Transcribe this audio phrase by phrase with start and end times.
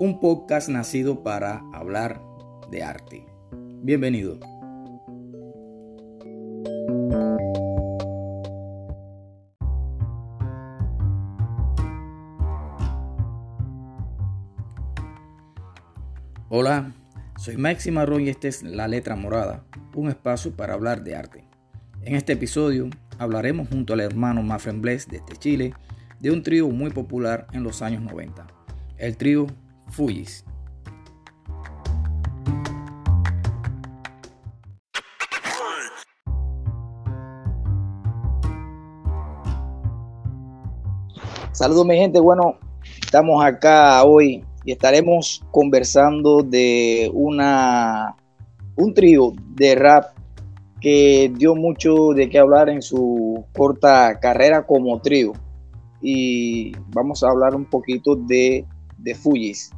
[0.00, 2.22] un podcast nacido para hablar
[2.70, 3.26] de arte.
[3.82, 4.40] Bienvenido.
[16.48, 16.94] Hola,
[17.36, 19.64] soy Maxi Marrón y esta es La Letra Morada,
[19.94, 21.44] un espacio para hablar de arte.
[22.00, 25.74] En este episodio hablaremos junto al hermano Mafren Bless desde Chile
[26.20, 28.46] de un trío muy popular en los años 90,
[28.96, 29.46] el trío
[29.90, 30.44] Fujis.
[41.52, 42.58] Saludos mi gente, bueno,
[43.02, 48.16] estamos acá hoy y estaremos conversando de una
[48.76, 50.14] un trío de rap
[50.80, 55.32] que dio mucho de qué hablar en su corta carrera como trío.
[56.00, 58.64] Y vamos a hablar un poquito de,
[58.96, 59.70] de Fujis.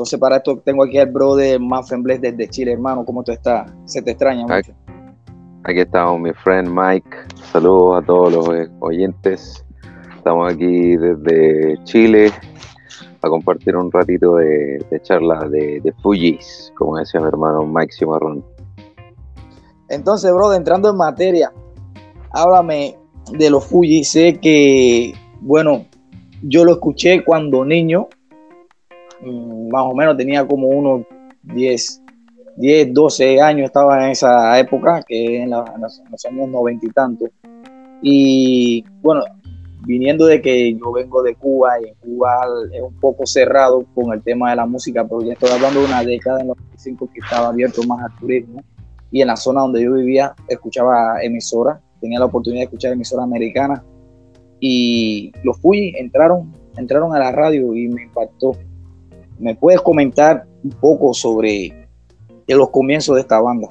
[0.00, 3.04] Entonces, para esto tengo aquí al brother Muffin Bless desde Chile, hermano.
[3.04, 3.70] ¿Cómo tú estás?
[3.84, 4.72] ¿Se te extraña mucho?
[5.64, 7.10] Aquí estamos, mi friend Mike.
[7.52, 9.62] Saludos a todos los oyentes.
[10.16, 12.32] Estamos aquí desde Chile,
[13.20, 18.42] a compartir un ratito de, charla de, de, Fujis, como decía mi hermano Mike Cimarrón.
[19.90, 21.52] Entonces, bro, entrando en materia,
[22.30, 22.96] háblame
[23.32, 24.08] de los Fujis.
[24.08, 25.12] Sé que,
[25.42, 25.84] bueno,
[26.40, 28.08] yo lo escuché cuando niño,
[29.22, 31.06] más o menos tenía como unos
[31.42, 32.02] 10,
[32.56, 37.26] 10 12 años, estaba en esa época, que en, en los años noventa y tanto.
[38.02, 39.22] Y bueno,
[39.86, 44.12] viniendo de que yo vengo de Cuba y en Cuba es un poco cerrado con
[44.12, 47.10] el tema de la música, pero ya estoy hablando de una década en los 95
[47.12, 48.62] que estaba abierto más al turismo
[49.10, 53.24] y en la zona donde yo vivía escuchaba emisoras, tenía la oportunidad de escuchar emisoras
[53.24, 53.82] americanas
[54.60, 58.52] y los fui, entraron, entraron a la radio y me impactó.
[59.40, 61.88] ¿Me puedes comentar un poco sobre
[62.46, 63.68] los comienzos de esta banda?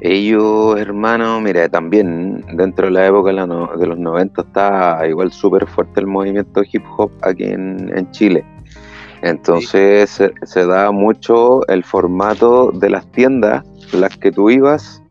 [0.00, 6.00] Ellos, hermano, mira, también dentro de la época de los 90 está igual súper fuerte
[6.00, 8.46] el movimiento hip hop aquí en, Chile.
[9.20, 13.62] Entonces se, da mucho el formato de las tiendas
[13.92, 15.02] en las que tú ibas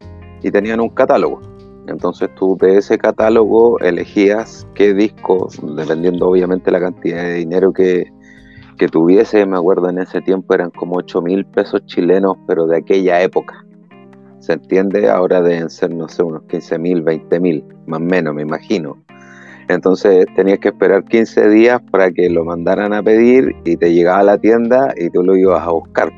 [0.42, 1.40] y tenían un catálogo.
[1.88, 8.12] Entonces tú de ese catálogo elegías qué disco, dependiendo obviamente la cantidad de dinero que,
[8.76, 12.78] que tuviese, me acuerdo en ese tiempo eran como 8 mil pesos chilenos, pero de
[12.78, 13.66] aquella época.
[14.40, 15.10] ¿Se entiende?
[15.10, 18.98] Ahora deben ser, no sé, unos 15 mil, 20 mil, más o menos, me imagino.
[19.68, 24.20] Entonces tenías que esperar 15 días para que lo mandaran a pedir y te llegaba
[24.20, 26.12] a la tienda y tú lo ibas a buscar.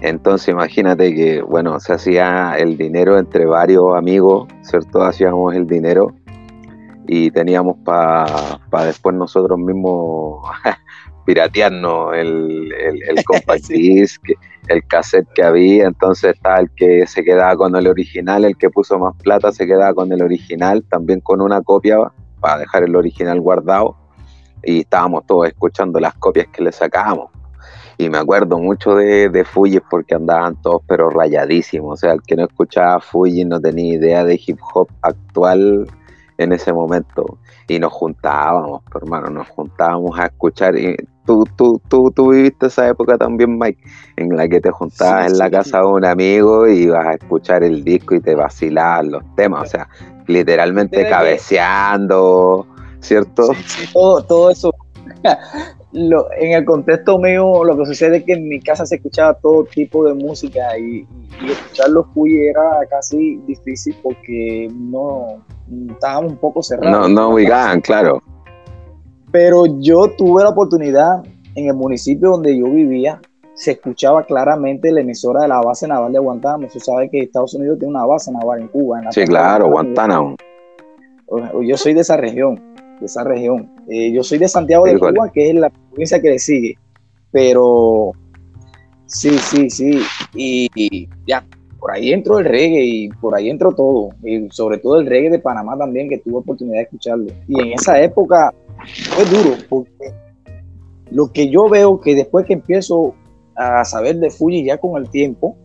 [0.00, 5.02] Entonces imagínate que, bueno, se hacía el dinero entre varios amigos, ¿cierto?
[5.02, 6.14] Hacíamos el dinero
[7.06, 8.26] y teníamos para
[8.84, 10.46] después nosotros mismos
[11.24, 14.22] piratearnos el, el, el compact disc,
[14.68, 18.70] el cassette que había, entonces estaba el que se quedaba con el original, el que
[18.70, 21.98] puso más plata se quedaba con el original, también con una copia
[22.40, 23.96] para dejar el original guardado.
[24.62, 27.30] Y estábamos todos escuchando las copias que le sacábamos.
[27.98, 32.22] Y me acuerdo mucho de, de Fuji porque andaban todos pero rayadísimos, o sea, el
[32.22, 35.86] que no escuchaba Fuji no tenía idea de hip hop actual
[36.38, 40.76] en ese momento y nos juntábamos, hermano, nos juntábamos a escuchar.
[40.76, 40.96] Y
[41.26, 43.82] tú, tú, tú, tú viviste esa época también, Mike,
[44.16, 47.62] en la que te juntabas en la casa de un amigo y ibas a escuchar
[47.62, 49.88] el disco y te vacilaban los temas, o sea,
[50.26, 52.66] literalmente cabeceando,
[53.00, 53.48] ¿cierto?
[53.92, 54.74] todo, todo eso.
[55.94, 59.34] Lo, en el contexto mío, lo que sucede es que en mi casa se escuchaba
[59.34, 61.06] todo tipo de música y,
[61.40, 65.44] y escucharlo fui era casi difícil porque no,
[65.90, 67.08] estábamos un poco cerrados.
[67.08, 68.20] No, no ubicaban, claro.
[69.30, 71.22] Pero yo tuve la oportunidad
[71.54, 73.20] en el municipio donde yo vivía,
[73.54, 76.68] se escuchaba claramente la emisora de la base naval de Guantánamo.
[76.72, 79.00] Tú sabes que Estados Unidos tiene una base naval en Cuba.
[79.00, 80.36] En sí, claro, Guantánamo.
[81.62, 83.70] Yo soy de esa región, de esa región.
[83.88, 86.78] Eh, yo soy de Santiago de Cuba, que es la provincia que le sigue.
[87.30, 88.12] Pero
[89.06, 90.00] sí, sí, sí.
[90.34, 91.44] y ya,
[91.84, 95.28] por ahí entró el reggae y por ahí entró todo, y sobre todo el reggae
[95.28, 97.26] de Panamá también, que tuve oportunidad de escucharlo.
[97.46, 98.54] Y en esa época
[99.10, 100.14] fue duro, porque
[101.10, 103.14] lo que yo veo que después que empiezo
[103.54, 105.58] a saber de Fuji ya con el tiempo,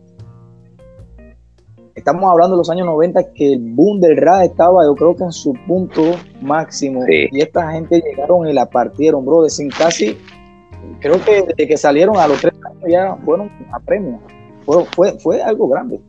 [2.00, 5.24] estamos hablando de los años 90 que el boom del rap estaba yo creo que
[5.24, 6.02] en su punto
[6.40, 10.18] máximo y esta gente llegaron y la partieron, bro, de sin casi,
[11.00, 14.20] creo que desde que salieron a los tres años ya fueron a premio
[14.94, 16.00] fue, fue, algo grande.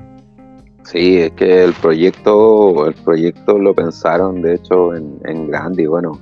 [0.84, 6.20] Sí, es que el proyecto, el proyecto lo pensaron de hecho en, grande y bueno,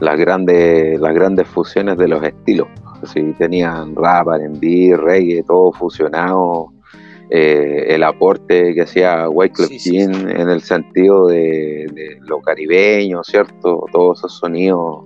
[0.00, 2.68] las grandes, las grandes fusiones de los estilos.
[3.04, 6.73] Sí, tenían rap, R&B, reggae, todo fusionado.
[7.36, 13.86] Eh, el aporte que hacía Wyclef Jean en el sentido de, de, lo caribeño, ¿cierto?
[13.90, 15.02] Todos esos sonidos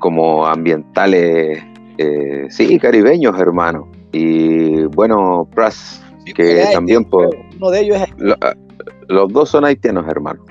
[0.00, 1.64] como ambientales,
[1.96, 3.90] eh, sí, caribeños, hermano.
[4.12, 6.04] Y bueno, Pras,
[6.34, 7.34] que también por...
[7.56, 8.34] Uno de ellos es...
[8.42, 8.52] Ah,
[9.08, 10.44] los dos son haitianos, hermano.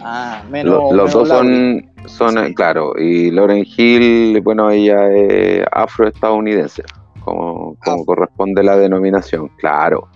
[0.00, 6.82] Ah, menos, los, dos son, son claro, y Lauren Hill, bueno, ella es afroestadounidense,
[7.26, 10.08] como, como corresponde la denominación, claro.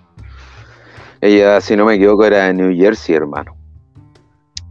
[1.20, 3.56] Ella, si no me equivoco, era de New Jersey, hermano.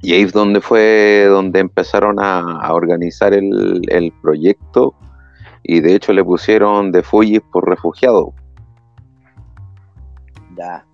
[0.02, 4.96] Y ahí es donde fue donde empezaron a, organizar el, el, proyecto
[5.62, 8.34] y de hecho le pusieron de Fujis por refugiado.
[10.58, 10.86] Ya.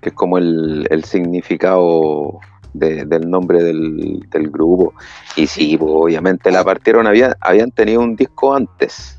[0.00, 2.40] Que es como el, el significado
[2.72, 4.94] del nombre del, grupo.
[5.36, 9.17] Y sí, pues, obviamente la partieron, había, habían tenido un disco antes.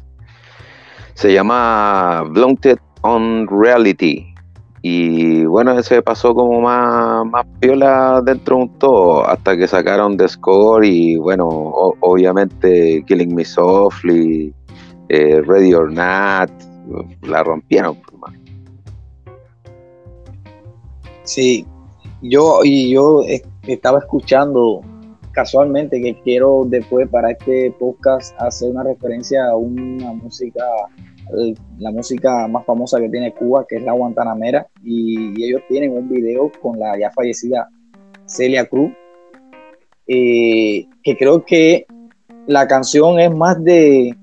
[1.20, 4.34] Se llama Blunted on Reality.
[4.82, 10.16] Y bueno, ese pasó como más, más piola dentro de un todo, hasta que sacaron
[10.16, 14.54] The Score y bueno, obviamente Killing Me Softly,
[15.10, 16.52] eh, Ready or Not,
[17.24, 17.98] la rompieron.
[17.98, 18.34] Pues,
[21.24, 21.66] sí,
[22.22, 23.24] yo y yo
[23.68, 24.84] estaba escuchando
[25.34, 30.64] casualmente que quiero después para este podcast hacer una referencia a una música,
[31.78, 36.10] la música más famosa que tiene Cuba, que es la Guantanamera, y, ellos tienen un
[36.10, 37.70] video con la ya fallecida
[38.26, 38.92] Celia Cruz,
[40.08, 41.86] eh, que creo que
[42.48, 44.16] la canción es más de,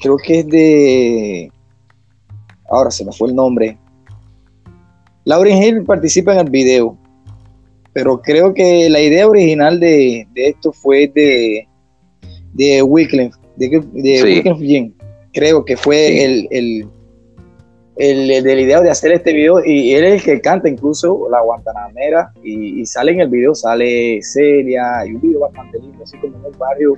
[0.00, 1.52] creo que es de,
[2.68, 3.78] ahora se me fue el nombre,
[5.24, 6.98] Lauren Hill participa en el video
[7.92, 11.66] pero creo que la idea original de, esto fue de,
[12.52, 14.94] de Wycliffe, de, de
[15.32, 16.88] Creo que fue el, el,
[17.96, 21.28] el, de la idea de hacer este video y él es el que canta incluso
[21.30, 26.18] la Guantanamera y, sale en el video, sale Celia y un video bastante lindo, así
[26.18, 26.94] como en un barrio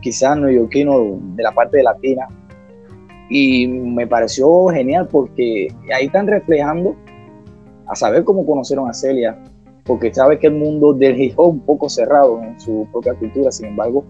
[0.00, 2.28] quizás neoyorquino de la parte de latina.
[3.28, 6.96] Y me pareció genial porque ahí están reflejando
[7.86, 9.38] a saber cómo conocieron a Celia,
[9.84, 13.50] porque sabe que el mundo del hip hop un poco cerrado en su propia cultura,
[13.50, 14.04] sin embargo,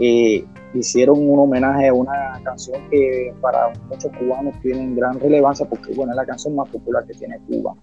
[0.00, 0.44] eh,
[0.78, 6.12] hicieron un homenaje a una canción que para muchos cubanos tiene gran relevancia porque bueno,
[6.12, 7.74] es la canción más popular que tiene Cuba.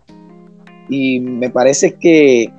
[0.89, 2.51] Y me parece que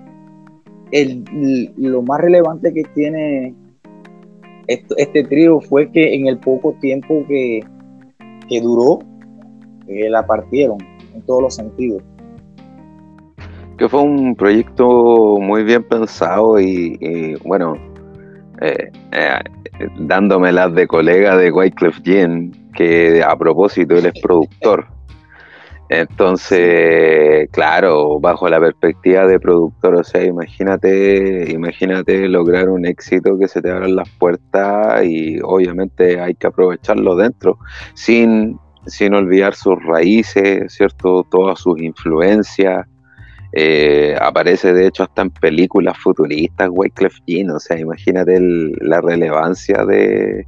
[1.77, 3.55] lo más relevante que tiene
[4.67, 7.65] este, trío fue que en el poco tiempo que,
[8.63, 8.99] duró,
[9.87, 10.77] eh, la partieron
[11.15, 12.03] en todos los sentidos
[13.83, 17.75] que fue un proyecto muy bien pensado y, bueno,
[18.61, 19.39] eh, eh,
[19.99, 24.87] dándome las de colega de Wyclef Jean, que a propósito él es productor.
[25.89, 33.47] Entonces, claro, bajo la perspectiva de productor, o sea, imagínate, imagínate lograr un éxito que
[33.47, 37.59] se te abran las puertas y obviamente hay que aprovecharlo dentro,
[37.93, 41.27] sin, sin olvidar sus raíces, ¿cierto?
[41.31, 42.87] Todas sus influencias,
[43.55, 49.85] eh, aparece de hecho hasta en películas futuristas Wyclef Jean, o sea, imagínate la relevancia
[49.85, 50.47] de,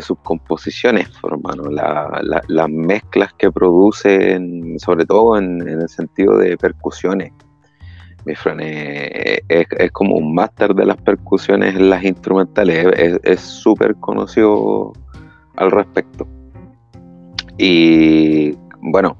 [0.00, 7.32] sus composiciones, hermano, las mezclas que producen, sobre todo en, el sentido de percusiones.
[8.24, 12.86] Mi Fran es, como un máster de las percusiones en las instrumentales,
[13.22, 14.94] es súper conocido
[15.56, 16.26] al respecto.
[17.58, 19.16] Y bueno,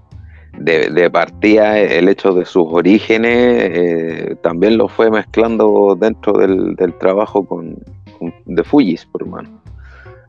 [0.59, 7.47] de, partida el hecho de sus orígenes eh, también lo fue mezclando dentro del, trabajo
[7.47, 7.77] con,
[8.45, 9.63] de Fujis, por mano.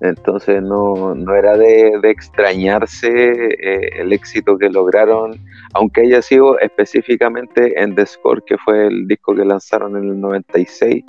[0.01, 5.39] Entonces no, era de, extrañarse eh, el éxito que lograron,
[5.74, 10.20] aunque haya sido específicamente en The Score, que fue el disco que lanzaron en el
[10.20, 11.03] 96,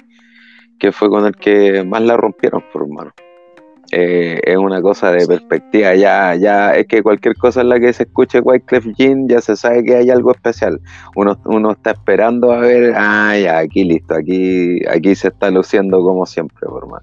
[0.78, 3.12] que fue con el que más la rompieron, por mano.
[3.92, 5.94] Eh, es una cosa de perspectiva.
[5.94, 9.56] Ya, ya es que cualquier cosa en la que se escuche Wyclef Jean ya se
[9.56, 10.80] sabe que hay algo especial.
[11.14, 16.02] Uno, uno está esperando a ver, ah, ya, aquí listo, aquí, aquí se está luciendo
[16.02, 17.02] como siempre, por más.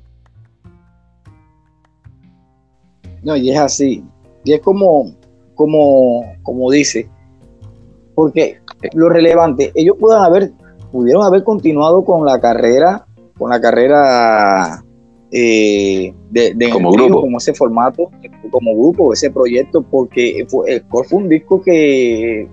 [3.23, 4.03] No, y es así.
[4.43, 5.13] Y es como,
[5.55, 7.09] como, como dice,
[8.15, 8.59] porque
[8.93, 10.51] lo relevante, ellos pueden haber,
[10.91, 13.05] pudieron haber continuado con la carrera,
[13.37, 14.83] con la carrera
[15.35, 18.11] eh, de, como grupo, como ese formato,
[18.51, 22.47] como grupo, ese proyecto, porque fue, el fue un disco que,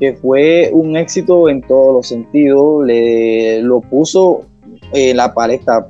[0.00, 4.46] que fue un éxito en todos los sentidos, le lo puso
[4.94, 5.86] en la paleta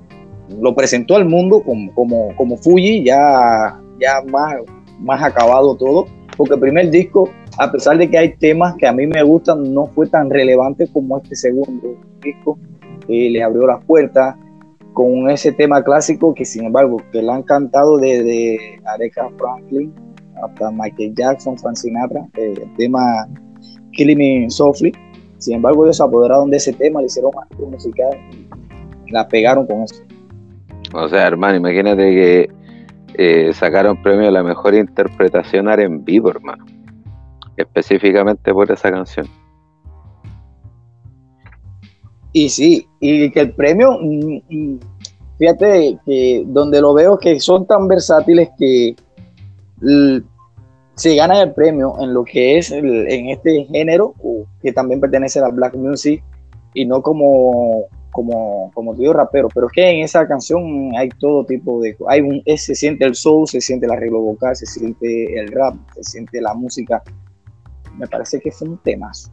[0.61, 4.57] lo presentó al mundo como, como, como Fuji, ya, ya más,
[4.99, 6.07] más acabado todo,
[6.37, 9.73] porque el primer disco, a pesar de que hay temas que a mí me gustan,
[9.73, 12.59] no fue tan relevante como este segundo disco,
[13.09, 14.37] eh, le abrió las puertas
[14.99, 19.95] con ese tema clásico que sin embargo, que le han cantado desde Aretha Franklin
[20.43, 23.29] hasta Michael Jackson, Frank Sinatra, eh, el tema
[23.93, 24.93] Killing Me Softly,
[25.39, 28.11] sin embargo ellos se apoderaron de ese tema, le hicieron un musical,
[29.13, 30.03] la pegaron con eso.
[30.93, 32.51] O sea, hermano, imagínate que
[33.15, 36.67] eh, sacaron premio a la mejor interpretación en vivo, hermano.
[37.57, 39.29] Específicamente por esa canción.
[42.33, 44.81] Y sí, y que el premio, mm, mm,
[45.39, 48.95] fíjate que donde lo veo que son tan versátiles que
[50.95, 54.15] se ganan el premio en lo que es en este género,
[54.61, 56.23] que también pertenece a la black music,
[56.75, 61.81] y no como como, como rapero, pero es que en esa canción hay todo tipo
[61.81, 61.97] de...
[62.09, 65.77] Hay un, se siente el soul, se siente el arreglo vocal, se siente el rap,
[65.95, 67.01] se siente la música.
[67.97, 69.31] Me parece que fue un temazo.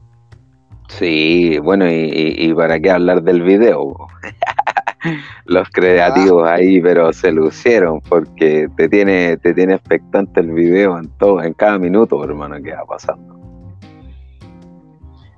[0.87, 3.95] Sí, bueno, y, para qué hablar del video.
[5.45, 6.55] Los creativos ah.
[6.55, 11.53] ahí, pero se lucieron porque te tiene, te tiene expectante el video en todo, en
[11.53, 13.35] cada minuto, hermano, que va pasando.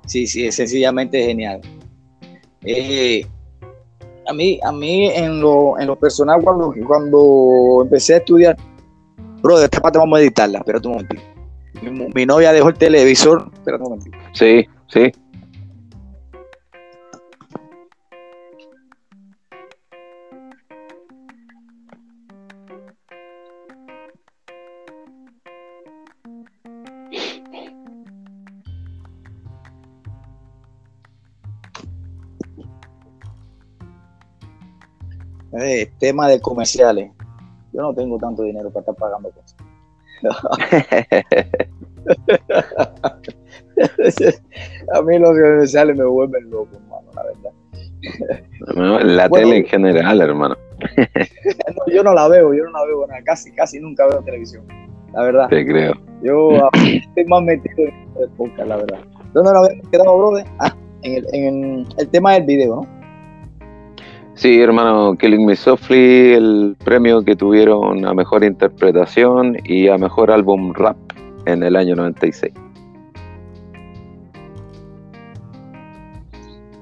[0.06, 1.60] Sí, sí, es sencillamente genial.
[2.62, 3.26] Eh,
[4.26, 8.56] a mí, a mí en lo, en lo personal, cuando, cuando empecé a estudiar,
[9.42, 11.22] bro, de esta parte vamos a editarla, espérate un momentito.
[12.14, 14.18] Mi, novia dejó el televisor, espérate un momentito.
[14.32, 15.12] Sí, sí.
[35.78, 37.12] Eh, tema de comerciales.
[37.72, 39.54] Yo no tengo tanto dinero para estar pagando cosas.
[44.92, 47.52] a mí los comerciales me vuelven loco, hermano, la verdad.
[49.04, 50.56] La tele en general, hermano.
[51.92, 54.66] yo no la veo, yo no la veo, casi, casi nunca veo televisión,
[55.12, 55.48] la verdad.
[55.48, 55.94] Te creo.
[56.24, 58.98] Yo estoy más metido en el podcast, la verdad.
[59.32, 60.44] ¿Dónde lo habíamos quedado, brother?
[60.58, 62.97] Ah, en el, en el tema del video, ¿no?
[64.38, 70.30] Sí, hermano, Killing Me Softly, el premio que tuvieron a mejor interpretación y a mejor
[70.30, 70.96] álbum rap
[71.46, 72.54] en el año 96.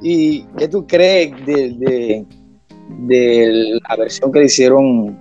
[0.03, 2.27] ¿Y qué tú crees de,
[3.09, 5.19] de, la versión que le hicieron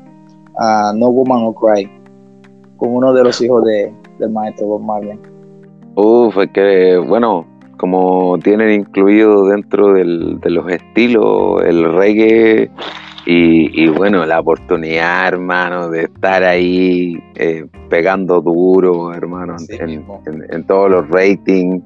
[0.60, 1.89] a No Woman No Cry
[2.75, 5.18] con uno de los hijos de, del maestro Bob Marley?
[5.96, 12.72] Uf, es que, bueno, como tienen incluido dentro del, de los estilos el reggae
[13.27, 21.10] y, bueno, la oportunidad, hermano, de estar ahí eh, pegando duro, hermano, en, todos los
[21.10, 21.84] ratings,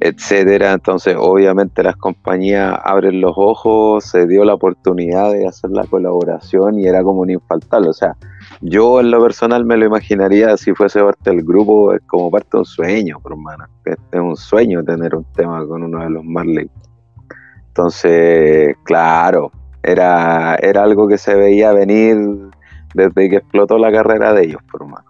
[0.00, 0.72] etcétera.
[0.72, 6.80] Entonces, obviamente las compañías abren los ojos, se dio la oportunidad de hacer la colaboración
[6.80, 7.90] y era como un infaltable.
[7.90, 8.16] O sea,
[8.62, 12.48] yo en lo personal me lo imaginaría si fuese parte del grupo, es como parte
[12.52, 13.66] de un sueño, hermano.
[13.84, 16.70] Es un sueño tener un tema con uno de los Marley.
[17.68, 19.52] Entonces, claro,
[19.82, 22.18] era, era algo que se veía venir
[22.94, 25.04] desde que explotó la carrera de ellos, por hermano.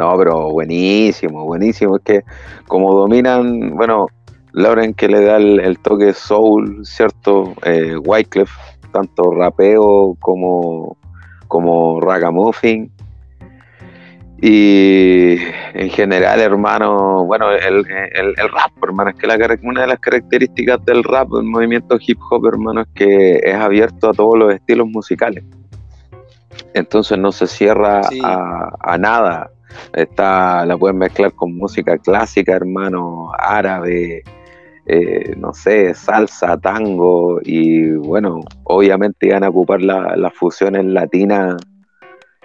[0.00, 1.96] No, pero buenísimo, buenísimo.
[1.96, 2.24] Es que
[2.66, 4.06] como dominan, bueno,
[4.52, 7.54] Lauren que le da el, toque soul, ¿cierto?
[7.64, 8.50] Eh, Wyclef,
[8.92, 10.96] tanto rapeo como
[11.50, 12.90] como Ragamuffin.
[14.40, 15.36] Y
[15.74, 21.04] en general, hermano, bueno, el, rap, hermano, es que la, una de las características del
[21.04, 25.44] rap, del movimiento hip hop, hermano, es que es abierto a todos los estilos musicales.
[26.72, 29.50] Entonces no se cierra a, nada.
[29.92, 34.22] Está, la pueden mezclar con música clásica, hermano, árabe,
[34.86, 41.56] eh, no sé, salsa, tango, y bueno, obviamente iban a ocupar las fusiones latinas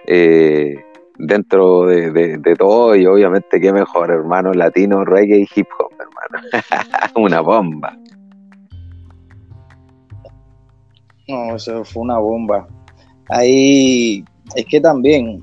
[0.06, 0.76] eh,
[1.18, 6.48] dentro de, todo, y obviamente qué mejor, hermano, latino, reggae y hip hop, hermano.
[7.16, 7.98] una bomba.
[11.28, 12.68] No, eso fue una bomba.
[13.30, 14.24] Ahí
[14.56, 15.42] es que también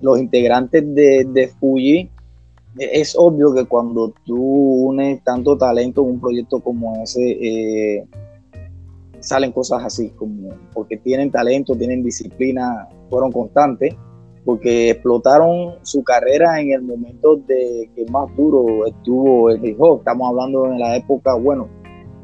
[0.00, 2.08] los integrantes de Fuji
[2.78, 8.06] es obvio que cuando tú unes tanto talento en un proyecto como ese, eh,
[9.20, 13.94] salen cosas así, como porque tienen talento, tienen disciplina, fueron constantes,
[14.44, 19.98] porque explotaron su carrera en el momento de que más duro estuvo el hip hop.
[19.98, 21.68] Estamos hablando en la época, bueno,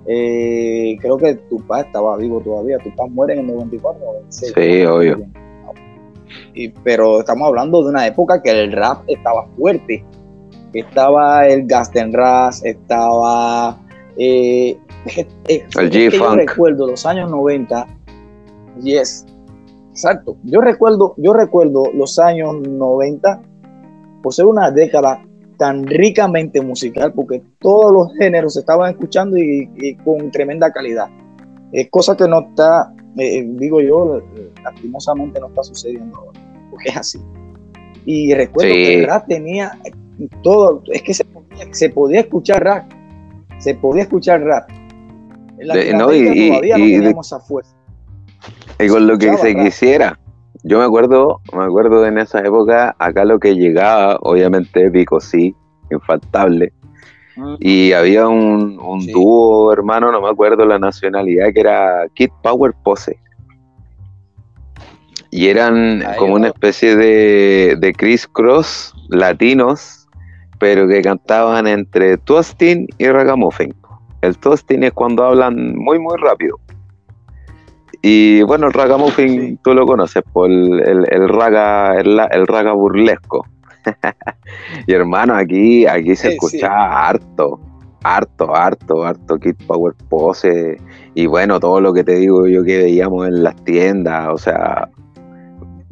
[0.06, 2.78] Eh, creo que tu papá estaba vivo todavía.
[2.78, 4.00] Tu papá muere en el 94.
[4.28, 5.26] Sí, obvio.
[6.54, 10.04] Y, pero estamos hablando de una época que el rap estaba fuerte.
[10.74, 13.78] Estaba el Gasten Ras, estaba
[14.16, 14.76] eh,
[15.48, 16.20] el G-Funk.
[16.20, 17.86] Yo recuerdo los años 90.
[18.82, 19.26] Yes.
[19.90, 20.36] Exacto.
[20.42, 23.42] Yo recuerdo, yo recuerdo los años 90
[24.22, 25.22] por ser una década
[25.56, 31.06] tan ricamente musical, porque todos los géneros se estaban escuchando y, con tremenda calidad.
[31.70, 34.20] Es cosa que no está, eh, digo yo,
[34.64, 36.40] lastimosamente no está sucediendo ahora,
[36.70, 37.20] porque es así.
[38.04, 39.78] Y recuerdo que el rap tenía
[40.42, 42.90] todo, es que se podía, se podía escuchar rap,
[43.58, 44.68] se podía escuchar rap.
[45.58, 47.74] no, y, todavía no teníamos esa fuerza.
[48.78, 50.18] Y con lo que se quisiera.
[50.66, 55.54] Yo me acuerdo, me acuerdo en esa época, acá lo que llegaba, obviamente épico, sí,
[55.90, 56.72] infaltable.
[57.58, 58.78] Y había un,
[59.12, 63.18] dúo, hermano, no me acuerdo la nacionalidad, que era Kid Power Pose.
[65.30, 70.03] Y eran como una especie de, de Chris Cross latinos,
[70.64, 73.74] pero que cantaban entre toasting y ragamuffin.
[74.22, 76.58] El toasting es cuando hablan muy, muy rápido.
[78.00, 83.44] Y bueno, el ragamuffin tú lo conoces por el, el, raga, el, raga burlesco.
[84.86, 86.70] y hermano, aquí, aquí se escucha
[87.08, 87.60] harto,
[88.02, 90.78] harto, harto, harto Kid Power Pose.
[91.14, 94.88] Y bueno, todo lo que te digo yo que veíamos en las tiendas, o sea,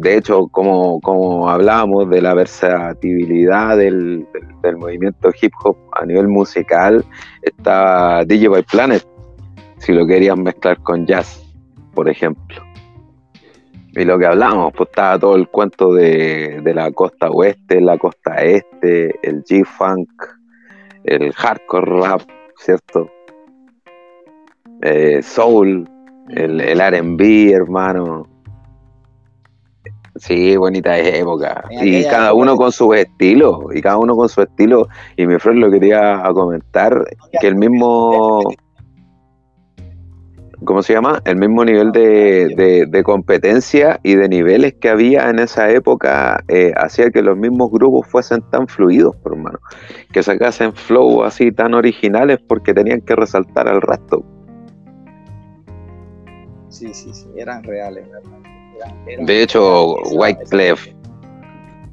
[0.02, 4.26] de hecho, como, como hablábamos de la versatilidad del,
[4.62, 7.04] del, movimiento hip hop a nivel musical,
[7.42, 9.06] está DJ by Planet,
[9.78, 11.42] si lo querían mezclar con jazz
[11.94, 12.62] por ejemplo.
[13.94, 18.36] Y lo que hablamos, pues estaba todo el cuento de, la costa oeste, la costa
[18.42, 20.08] este, el G-Funk,
[21.04, 22.22] el hardcore rap,
[22.56, 23.10] ¿cierto?
[24.80, 25.88] Eh, soul,
[26.30, 28.31] el, el RB, hermano.
[30.16, 31.64] Sí, bonita época.
[31.70, 34.88] Y cada uno con su estilo, y cada uno con su estilo.
[35.16, 37.04] Y mi friend lo quería comentar,
[37.40, 38.42] que el mismo
[40.64, 41.20] ¿cómo se llama?
[41.24, 47.10] El mismo nivel de, competencia y de niveles que había en esa época eh, hacía
[47.10, 49.58] que los mismos grupos fuesen tan fluidos, por hermano.
[50.12, 54.24] Que sacasen flow así tan originales porque tenían que resaltar al resto.
[56.68, 58.06] Sí, sí, sí, eran reales.
[59.20, 60.88] De hecho, Wyclef,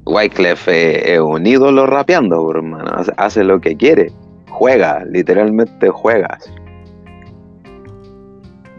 [0.06, 2.90] Wyclef es un ídolo rapeando, hermano.
[2.94, 4.12] Hace, hace lo que quiere.
[4.50, 6.38] Juega, literalmente juega.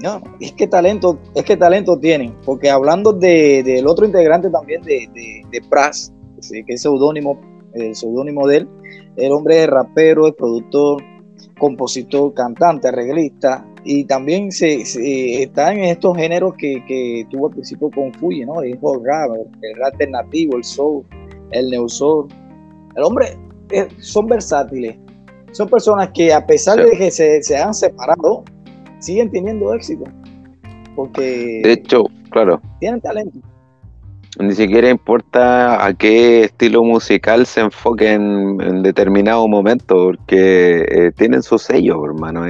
[0.01, 5.07] No, es que talento, es que talento tienen, porque hablando del otro integrante también de,
[5.13, 6.11] de, Pras,
[6.49, 7.39] que es seudónimo,
[7.75, 8.69] el seudónimo de él,
[9.17, 11.03] el hombre es rapero, es productor,
[11.59, 14.81] compositor, cantante, arreglista, y también se,
[15.41, 18.61] está en estos géneros que, tuvo al principio con Fuji, ¿no?
[18.61, 21.03] El rap, el rap alternativo, el soul,
[21.51, 22.27] el neo soul.
[22.95, 23.37] El hombre
[23.71, 24.97] eh, son versátiles,
[25.51, 28.43] son personas que a pesar de que se, se han separado,
[28.99, 30.03] siguen teniendo éxito.
[30.95, 31.61] Porque.
[31.63, 32.61] De hecho, claro.
[32.79, 33.39] Tienen talento.
[34.39, 41.43] Ni siquiera importa a qué estilo musical se enfoque en, determinado momento, porque eh, tienen
[41.43, 42.47] su sello, hermano.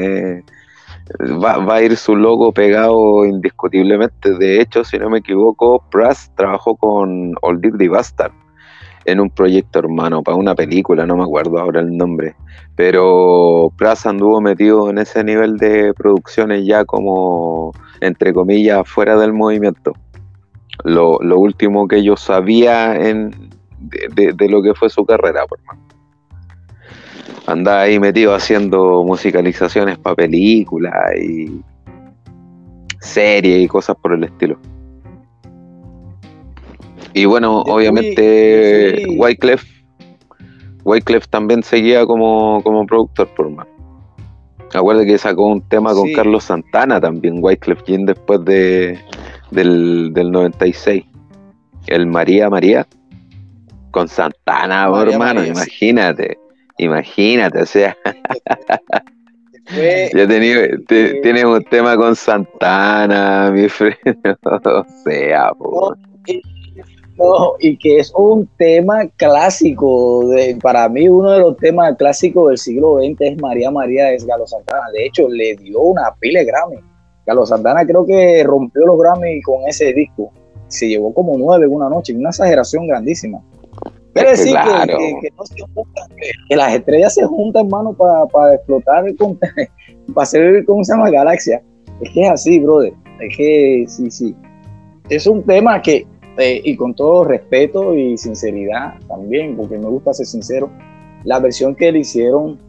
[1.19, 4.37] Va, va, a ir su logo pegado indiscutiblemente.
[4.37, 8.33] De hecho, si no me equivoco, Brass trabajó con Old Dirty Bastard
[9.05, 12.35] en un proyecto hermano, para una película, no me acuerdo ahora el nombre,
[12.75, 19.33] pero Praza anduvo metido en ese nivel de producciones ya como, entre comillas, fuera del
[19.33, 19.93] movimiento.
[20.83, 25.77] Lo, último que yo sabía de, lo que fue su carrera, por más.
[27.47, 31.61] Andaba ahí metido haciendo musicalizaciones para películas y
[32.99, 34.57] series y cosas por el estilo.
[37.13, 39.63] Y bueno, obviamente Wyclef,
[40.83, 43.67] Wyclef también seguía como, productor por más.
[44.73, 48.97] Acuérdate que sacó un tema con Carlos Santana también, Wyclef Jean después de,
[49.51, 51.03] del, 96.
[51.87, 52.87] El María María
[53.89, 56.37] con Santana, hermano, imagínate,
[56.83, 57.95] imagínate, o sea.
[60.13, 65.95] ya tienes un tema con Santana, mi frente, o sea, po
[67.59, 72.57] y que es un tema clásico, de, para mí uno de los temas clásicos del
[72.57, 74.85] siglo XX es María María de Galo Santana.
[74.93, 76.77] De hecho, le dio una pila de Grammy.
[77.25, 80.31] Galo Santana creo que rompió los Grammy con ese disco.
[80.67, 83.41] Se llevó como nueve en una noche, una exageración grandísima.
[84.13, 84.55] Quiere decir
[85.21, 86.09] que, no se juntan,
[86.49, 89.05] que, las estrellas se juntan, hermano, para explotar,
[90.13, 91.09] para hacer, ¿cómo se llama?
[91.09, 91.61] Galaxia.
[92.01, 92.93] Es que es así, brother.
[93.19, 94.35] Es que sí, sí.
[95.09, 96.05] Es un tema que,
[96.37, 100.69] eh, y con todo respeto y sinceridad también, porque me gusta ser sincero,
[101.23, 102.59] la versión que le hicieron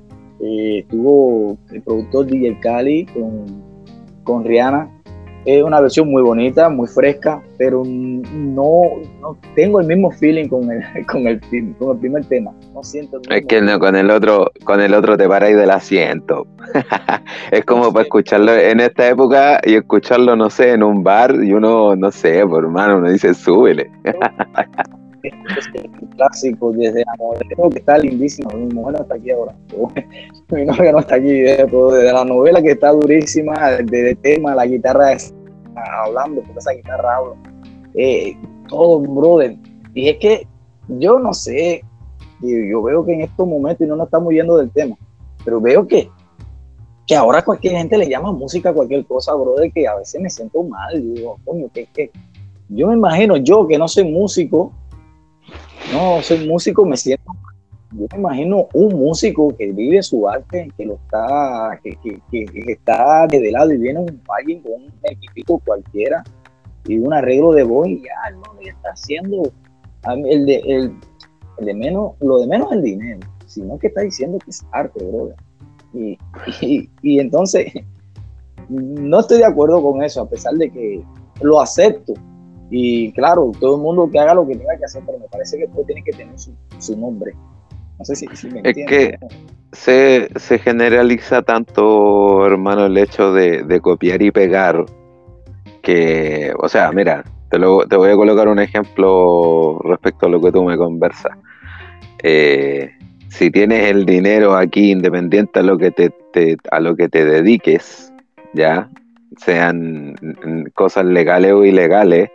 [0.40, 3.62] eh, tuvo el productor DJ Cali con,
[4.24, 5.02] con Rihanna
[5.44, 8.83] es una versión muy bonita, muy fresca, pero no,
[9.20, 11.40] no tengo el mismo feeling con el, con el,
[11.78, 12.52] con el primer tema.
[12.72, 16.46] No siento Es que no, con el otro, con el otro te paráis del asiento.
[17.50, 21.52] es como para escucharlo en esta época y escucharlo, no sé, en un bar y
[21.52, 23.90] uno, no sé, por hermano, uno dice, súbele.
[25.22, 28.50] Es un clásico desde la que está lindísimo.
[28.50, 29.54] Mi mujer no está aquí ahora.
[30.50, 31.30] Mi novia no está aquí.
[31.30, 35.16] Desde la novela que está durísima, de tema, la guitarra
[35.74, 37.35] hablando, porque esa guitarra habla.
[37.94, 38.37] Eh,
[38.68, 39.56] todo, brother.
[39.94, 40.46] Y es que
[40.88, 41.82] yo no sé,
[42.40, 44.96] yo veo que en estos momentos, y no nos estamos yendo del tema,
[45.44, 46.08] pero veo que,
[47.06, 50.30] que ahora cualquier gente le llama música a cualquier cosa, brother, que a veces me
[50.30, 51.14] siento mal.
[51.14, 52.11] Digo, coño, que, que
[52.68, 54.72] yo me imagino, yo que no soy músico,
[55.92, 57.33] no soy músico, me siento
[57.94, 61.96] yo me imagino un músico que vive su arte, que lo está, que,
[62.31, 66.24] que, está de lado y viene un, alguien con un equipito cualquiera
[66.87, 69.52] y un arreglo de voz y ya, no, le está haciendo
[70.26, 70.92] el de, el,
[71.59, 75.37] de menos, lo de menos el dinero, sino que está diciendo que es arte, brother.
[75.92, 76.18] Y,
[77.02, 77.72] y entonces,
[78.68, 81.05] no estoy de acuerdo con eso, a pesar de que
[81.42, 82.14] lo acepto.
[82.74, 85.58] Y claro, todo el mundo que haga lo que tenga que hacer, pero me parece
[85.58, 87.35] que todo tiene que tener su, su nombre
[88.11, 89.18] es que
[89.72, 94.85] se, generaliza tanto, hermano, el hecho de, copiar y pegar
[95.82, 100.52] que, o sea, mira, te, te voy a colocar un ejemplo respecto a lo que
[100.52, 101.32] tú me conversas.
[102.22, 102.90] Eh,
[103.28, 106.12] si tienes el dinero aquí independiente a lo que te,
[106.70, 108.12] a lo que te dediques,
[108.52, 108.90] ya
[109.38, 110.14] sean
[110.74, 112.30] cosas legales o ilegales,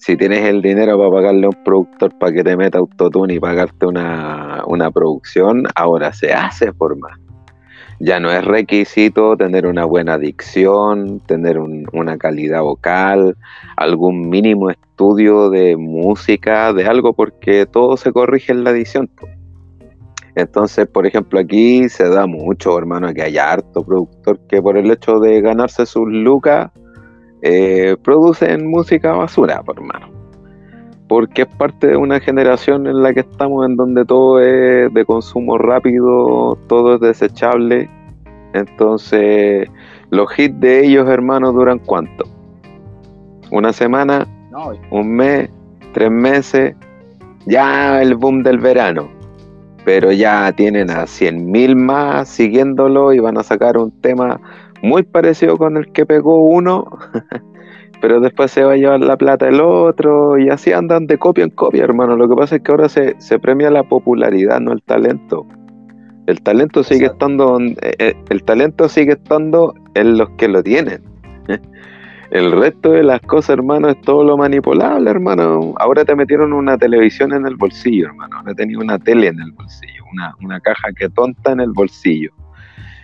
[0.00, 3.38] si tienes el dinero para pagarle a un productor para que te meta autotune y
[3.38, 7.18] pagarte una, producción, ahora se hace por más.
[7.98, 13.36] Ya no es requisito tener una buena dicción, tener una calidad vocal,
[13.76, 19.10] algún mínimo estudio de música, de algo, porque todo se corrige en la edición.
[20.34, 24.90] Entonces, por ejemplo, aquí se da mucho, hermano, que haya harto productor que por el
[24.90, 26.70] hecho de ganarse sus lucas
[27.42, 30.08] eh, producen música basura, por hermano.
[31.08, 35.04] Porque es parte de una generación en la que estamos, en donde todo es de
[35.04, 37.90] consumo rápido, todo es desechable.
[38.52, 39.68] Entonces,
[40.10, 42.24] los hits de ellos, hermanos, duran cuánto?
[43.50, 44.26] ¿Una semana?
[44.90, 45.50] ¿Un mes?
[45.92, 46.76] ¿Tres meses?
[47.46, 49.08] Ya el boom del verano.
[49.84, 54.40] Pero ya tienen a 100.000 más siguiéndolo y van a sacar un tema
[54.82, 56.86] muy parecido con el que pegó uno,
[58.00, 61.44] pero después se va a llevar la plata el otro y así andan de copia
[61.44, 62.16] en copia, hermano.
[62.16, 65.46] Lo que pasa es que ahora se, premia la popularidad, no el talento.
[66.26, 71.02] El talento sigue estando, eh, eh, el talento sigue estando en los que lo tienen.
[72.30, 75.74] El resto de las cosas, hermano, es todo lo manipulable, hermano.
[75.80, 78.36] Ahora te metieron una televisión en el bolsillo, hermano.
[78.36, 82.30] Ahora tenía una tele en el bolsillo, una, una caja que tonta en el bolsillo.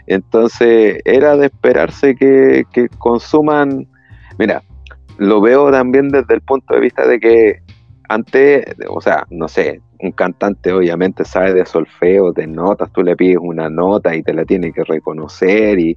[0.06, 2.64] Entonces era de esperarse que,
[2.98, 3.86] consuman,
[4.38, 4.62] mira,
[5.18, 7.62] lo veo también desde el punto de vista de que
[8.08, 13.16] antes, o sea, no sé, un cantante obviamente sabe de solfeo, de notas, tú le
[13.16, 15.96] pides una nota y te la tiene que reconocer y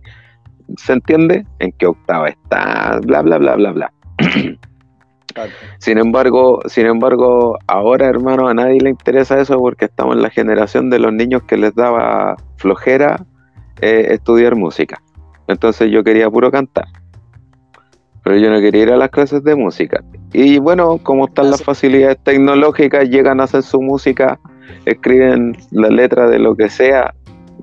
[0.77, 3.93] se entiende en qué octava está, bla, bla, bla, bla, bla.
[5.77, 10.29] Sin embargo, sin embargo, ahora hermano a nadie le interesa eso porque estamos en la
[10.29, 13.25] generación de los niños que les daba flojera
[13.81, 15.01] estudiar música.
[15.47, 16.85] Entonces yo quería puro cantar.
[18.23, 20.03] Pero yo no quería ir a las clases de música.
[20.33, 24.39] Y bueno, como están las facilidades tecnológicas, llegan a hacer su música,
[24.85, 27.13] escriben la letra de lo que sea,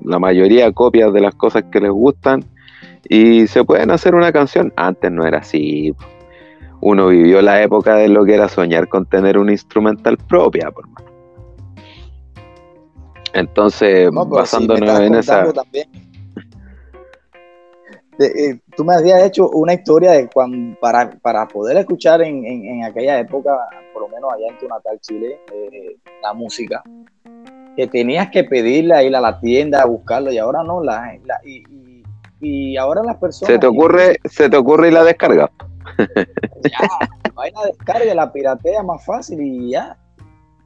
[0.03, 2.43] la mayoría copias de las cosas que les gustan
[3.07, 4.73] y se pueden hacer una canción.
[4.75, 5.95] Antes no era así.
[6.81, 10.87] Uno vivió la época de lo que era soñar con tener un instrumental propia, por
[10.89, 11.03] más.
[13.33, 15.45] Entonces, basándonos en esa.
[18.19, 22.83] Eh, tú me habías hecho una historia de cuando, para, para poder escuchar en, en,
[22.83, 23.55] aquella época,
[23.93, 26.83] por lo menos allá en tu natal Chile, eh, la música,
[27.75, 31.63] que tenías que pedirla, ir a la tienda a buscarlo y ahora no, la, y,
[32.41, 33.53] y, ahora las personas...
[33.53, 35.51] ¿Se te ocurre, se te ocurre la descarga?
[36.63, 36.79] Ya,
[37.37, 39.95] va la descarga, la piratea más fácil y ya.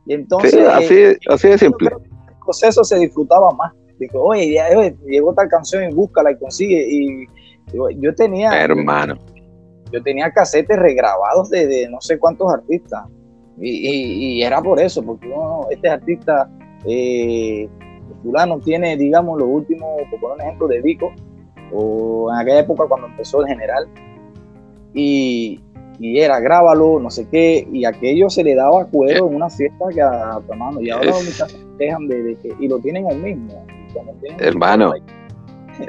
[0.06, 0.52] Y entonces...
[0.52, 1.90] Sí, así, así de simple.
[1.90, 3.74] El proceso se disfrutaba más.
[4.00, 4.68] Digo, oye, ya,
[5.06, 6.88] llegó tal canción y búscala y consigue.
[6.90, 7.28] Y
[7.74, 8.62] yo tenía...
[8.62, 9.18] Hermano.
[9.92, 13.04] Yo tenía casetes regrabados de, no sé cuántos artistas.
[13.60, 16.50] Y, era por eso, porque no, este artista
[16.86, 17.70] eh,
[18.24, 21.12] fulano tiene, digamos, los últimos, por poner un ejemplo de Vico,
[21.74, 23.88] o en aquella época cuando empezó el general,
[24.94, 25.60] y,
[26.00, 30.02] era grábalo, no sé qué, y aquello se le daba cuero en una fiesta que
[30.02, 33.64] a tu hermano, y ahora los muchachos quejan de, que, y lo tienen el mismo.
[34.40, 35.04] Hermano, el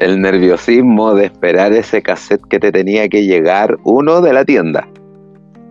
[0.00, 4.86] nerviosismo de esperar ese cassette que te tenía que llegar, uno de la tienda,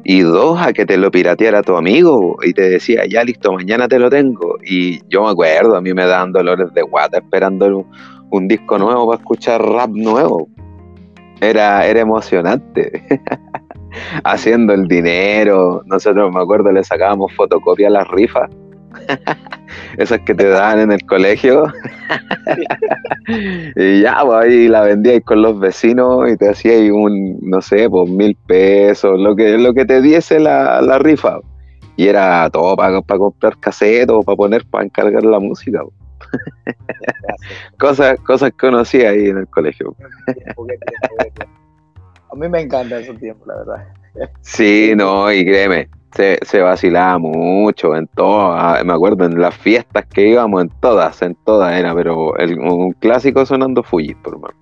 [0.03, 3.87] y dos, a que te lo pirateara tu amigo y te decía, ya listo, mañana
[3.87, 4.57] te lo tengo.
[4.63, 7.85] Y yo me acuerdo, a mí me daban dolores de guata esperando
[8.31, 10.47] un, disco nuevo para escuchar rap nuevo.
[11.39, 13.03] Era, era emocionante.
[14.23, 18.49] Haciendo el dinero, nosotros me acuerdo le sacábamos fotocopia a las rifas
[19.97, 21.65] esas que te dan en el colegio.
[23.75, 27.89] Y ya, pues ahí la vendías con los vecinos y te hacías un, no sé,
[27.89, 31.39] pues mil pesos, lo que, lo que te diese la, rifa.
[31.97, 35.81] Y era todo para, para comprar casetos, para poner, para encargar la música.
[37.79, 39.95] cosas, cosas que conocí ahí en el colegio.
[42.31, 43.87] A mí me encanta esos tiempos, la verdad.
[44.41, 50.05] Sí, no, y créeme, se, se vacilaba mucho en todas, me acuerdo en las fiestas
[50.05, 54.55] que íbamos, en todas, en todas era, pero el, un clásico sonando Fuji, por mano.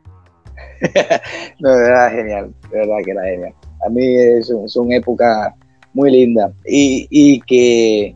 [1.59, 3.53] no, era genial, de verdad que era genial.
[3.85, 5.55] A mí es, una época
[5.93, 8.15] muy linda y, y que,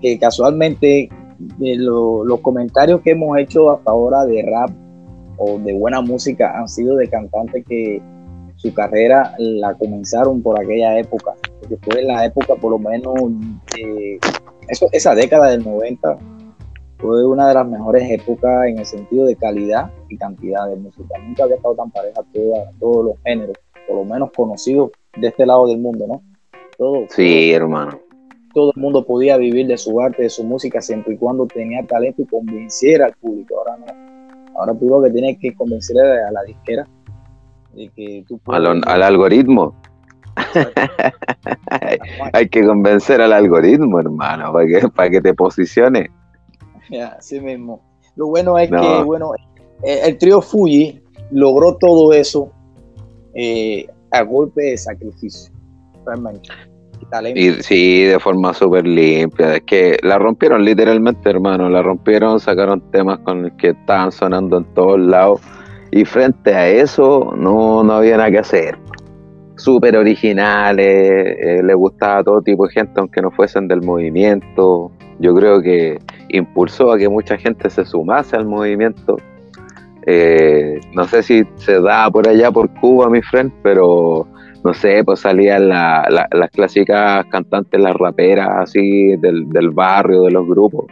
[0.00, 1.08] que casualmente
[1.60, 4.70] eh, los comentarios que hemos hecho hasta ahora de rap
[5.38, 8.02] o de buena música han sido de cantantes que
[8.60, 13.14] su carrera la comenzaron por aquella época, porque fue la época por lo menos,
[13.78, 14.18] eh,
[14.68, 16.18] eso, esa década del 90
[16.98, 21.18] fue una de las mejores épocas en el sentido de calidad y cantidad de música.
[21.26, 23.56] Nunca había estado tan pareja toda, todos los géneros,
[23.88, 26.22] por lo menos conocidos de este lado del mundo, ¿no?
[26.76, 27.98] Todo, sí, hermano.
[28.52, 31.82] Todo el mundo podía vivir de su arte, de su música, siempre y cuando tenía
[31.86, 33.58] talento y convenciera al público.
[33.58, 34.58] Ahora no.
[34.58, 36.86] Ahora tú lo que tienes que convencer a la disquera
[38.46, 39.74] al, algoritmo.
[42.32, 46.10] hay, que convencer al algoritmo, hermano, para que, para que te posicione.
[47.18, 47.80] así mismo.
[48.16, 49.32] Lo bueno es que, bueno,
[49.82, 52.50] el, trío Fuji logró todo eso
[53.34, 55.52] eh, a golpe de sacrificio.
[57.34, 59.56] Y sí, de forma súper limpia.
[59.56, 61.68] Es que la rompieron literalmente, hermano.
[61.68, 65.40] La rompieron, sacaron temas con los que estaban sonando en todos lados
[65.92, 68.78] y frente a eso no, no había nada que hacer.
[69.56, 74.90] Súper originales, eh, le gustaba a todo tipo de gente, aunque no fuesen del movimiento.
[75.18, 75.98] Yo creo que
[76.28, 79.16] impulsó a que mucha gente se sumase al movimiento.
[80.06, 84.26] Eh, no sé si se da por allá por Cuba, mi friend, pero
[84.64, 90.46] no sé, pues salían las clásicas cantantes, las raperas así del, del barrio, de los
[90.46, 90.86] grupos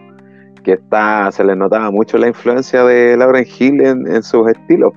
[0.63, 4.93] que está, se le notaba mucho la influencia de Lauren Hill en, sus estilos.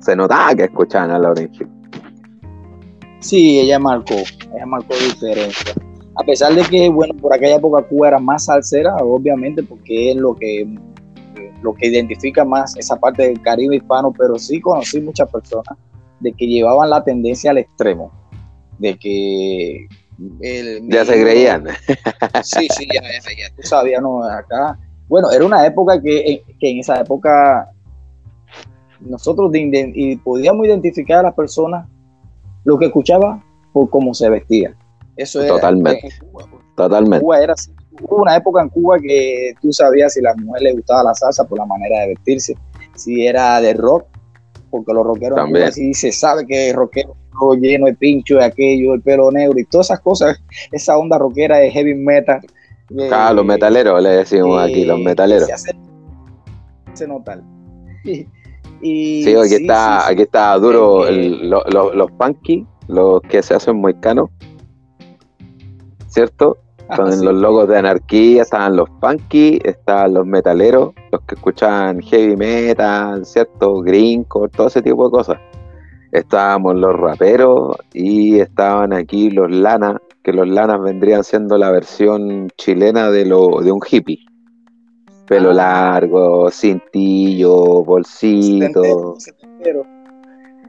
[0.00, 1.68] Se notaba que escuchaban a Lauren Hill.
[3.20, 5.74] Sí, ella marcó, ella marcó diferencia.
[6.16, 10.16] A pesar de que, bueno, por aquella época Cuba era más salsera, obviamente, porque es
[10.16, 10.66] lo que,
[11.62, 15.78] lo que identifica más esa parte del Caribe hispano, pero sí conocí muchas personas
[16.20, 18.10] de que llevaban la tendencia al extremo,
[18.78, 19.86] de que
[20.18, 21.64] ya se creían.
[22.42, 24.22] Sí, sí, ya, ya, tú sabías, ¿no?
[24.22, 24.78] Acá.
[25.08, 27.70] Bueno, era una época que, en esa época
[29.00, 31.88] nosotros y podíamos identificar a las personas
[32.64, 34.74] lo que escuchaba por cómo se vestía.
[35.16, 35.54] Eso era.
[35.54, 36.08] Totalmente.
[36.76, 37.26] Totalmente.
[37.42, 37.54] era
[38.00, 41.14] Hubo una época en Cuba que tú sabías si a la mujer le gustaba la
[41.14, 42.56] salsa por la manera de vestirse,
[42.94, 44.06] si era de rock,
[44.70, 45.72] porque los rockeros También.
[45.72, 47.16] sí se sabe que es rockero
[47.58, 50.40] lleno de pincho de aquello, el pelo negro y todas esas cosas,
[50.72, 52.40] esa onda rockera de heavy metal.
[53.12, 55.46] Ah, los metaleros, le decimos aquí, los metaleros.
[55.46, 55.72] Se hace,
[58.80, 64.30] Y, sí, aquí está, aquí está duro los punky, los que se hacen muy canos,
[66.88, 67.12] ¿cierto?
[67.12, 72.36] Son los logos de anarquía, estaban los punky, estaban los metaleros, los que escuchan heavy
[72.36, 73.80] metal, ¿cierto?
[73.82, 75.38] Gringo, todo ese tipo de cosas
[76.12, 82.48] estábamos los raperos y estaban aquí los lanas, que los lanas vendrían siendo la versión
[82.56, 84.20] chilena de, lo, de un hippie.
[85.26, 85.54] Pelo ah.
[85.54, 89.16] largo, cintillo, bolsito.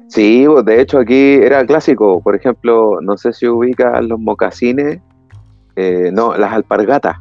[0.07, 2.19] Sí, de hecho aquí era clásico.
[2.21, 4.99] Por ejemplo, no sé si ubican los mocasines
[5.81, 7.15] eh, no, las alpargatas.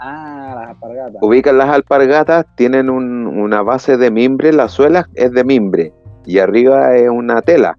[0.00, 1.22] Ah, las alpargatas.
[1.22, 5.92] Ubican las alpargatas, tienen una base de mimbre, la suela es de mimbre
[6.26, 7.78] y arriba es una tela.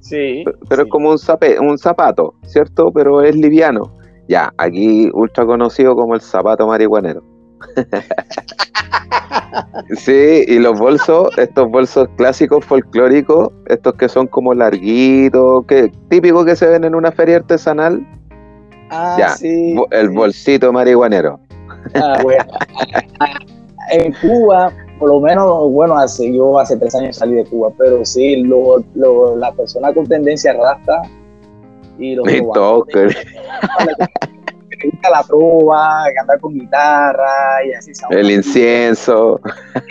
[0.00, 0.42] Sí.
[0.70, 1.18] Pero, es como un,
[1.60, 2.90] un zapato, ¿cierto?
[2.92, 3.94] Pero es liviano.
[4.26, 7.22] Ya, aquí ultra conocido como el zapato marihuanero.
[9.96, 16.44] sí, y los bolsos, estos bolsos clásicos folclóricos, estos que son como larguitos, que típico
[16.44, 18.06] que se ven en una feria artesanal.
[18.90, 21.38] Ah, ya, sí, el bolsito marihuanero.
[21.94, 22.18] Ah,
[23.92, 28.04] en Cuba, por lo menos, bueno, hace, yo hace tres años salí de Cuba, pero
[28.04, 28.84] sí, lo,
[29.36, 31.02] la persona con tendencia rasta
[31.98, 32.26] y los
[35.10, 37.92] la trova, cantar con guitarra y así.
[38.10, 39.40] El incienso.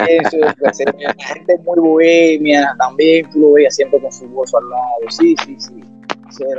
[0.07, 4.69] Eso, pues, la gente muy bohemia, también tú lo veías siempre con su bolso al
[4.69, 5.09] lado.
[5.09, 5.83] Sí, sí, sí.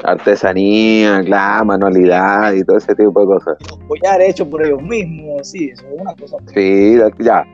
[0.05, 3.57] Artesanía, claro, manualidad y todo ese tipo de cosas.
[3.69, 6.37] Los collares hechos por ellos mismos, sí, eso es una cosa.
[6.55, 7.45] Sí, ya.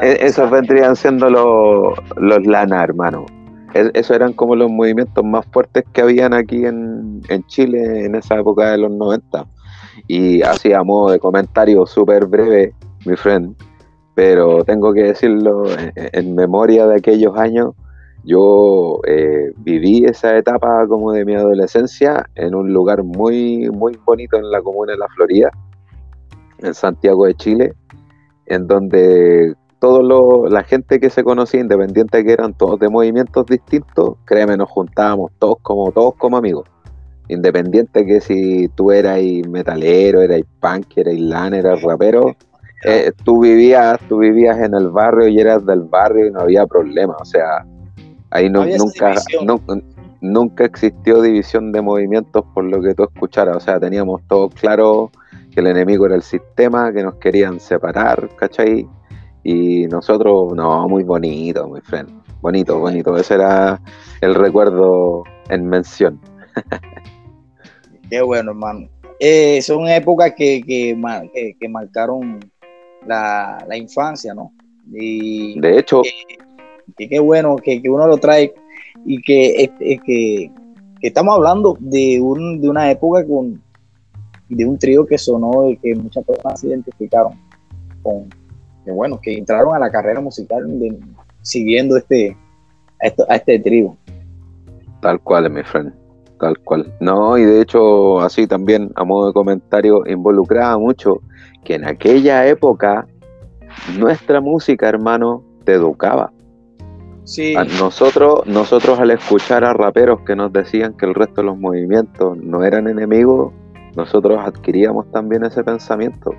[0.00, 3.26] E, esos vendrían siendo los, los lana, hermano.
[3.74, 8.38] Esos eran como los movimientos más fuertes que habían aquí en, en Chile en esa
[8.38, 9.46] época de los 90.
[10.08, 12.74] Y así a modo de comentario súper breve,
[13.06, 13.54] mi friend,
[14.14, 17.74] pero tengo que decirlo en, memoria de aquellos años,
[18.24, 24.36] yo eh, viví esa etapa como de mi adolescencia en un lugar muy, muy bonito
[24.36, 25.50] en la comuna de La Florida,
[26.58, 27.74] en Santiago de Chile,
[28.46, 34.14] en donde toda la gente que se conocía, independiente que eran todos de movimientos distintos,
[34.24, 36.68] créeme, nos juntábamos todos como todos como amigos.
[37.28, 42.36] Independiente que si tú eras metalero, eras punk, eras lana, eras rapero,
[42.84, 46.66] eh, tú vivías, tú vivías en el barrio y eras del barrio y no había
[46.66, 47.16] problema.
[47.20, 47.64] O sea,
[48.32, 49.14] ahí no, nunca,
[50.20, 53.56] nunca existió división de movimientos por lo que tú escucharas.
[53.56, 55.10] O sea, teníamos todo claro
[55.52, 58.88] que el enemigo era el sistema, que nos querían separar, ¿cachai?
[59.44, 62.10] Y nosotros, no, muy bonito, muy friend.
[62.40, 63.16] Bonito, bonito.
[63.16, 63.80] Ese era
[64.20, 66.20] el recuerdo en mención.
[68.10, 68.88] Qué bueno, hermano.
[69.18, 72.40] Eh, son épocas que, que, que, marcaron
[73.06, 74.52] la, infancia, ¿no?
[74.92, 76.02] Y de hecho,
[76.96, 78.54] que, qué bueno que, uno lo trae
[79.04, 79.70] y que,
[80.04, 80.50] que,
[81.00, 83.60] estamos hablando de, un, de una época con,
[84.48, 87.32] de un trío que sonó y que muchas personas se identificaron
[88.02, 88.28] con,
[88.84, 90.64] que bueno, que entraron a la carrera musical
[91.42, 92.36] siguiendo este,
[93.28, 93.96] a, este trío.
[95.00, 95.92] Tal cual, mi friend.
[96.38, 96.92] Tal cual.
[97.00, 101.20] No, y de hecho, así también, a modo de comentario, involucraba mucho
[101.64, 103.06] que en aquella época
[103.98, 106.31] nuestra música, hermano, te educaba.
[107.24, 107.54] Sí.
[107.78, 112.36] nosotros, nosotros al escuchar a raperos que nos decían que el resto de los movimientos
[112.36, 113.52] no eran enemigos,
[113.96, 116.32] nosotros adquiríamos también ese pensamiento,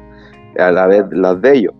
[0.57, 1.73] a la vez los de ellos,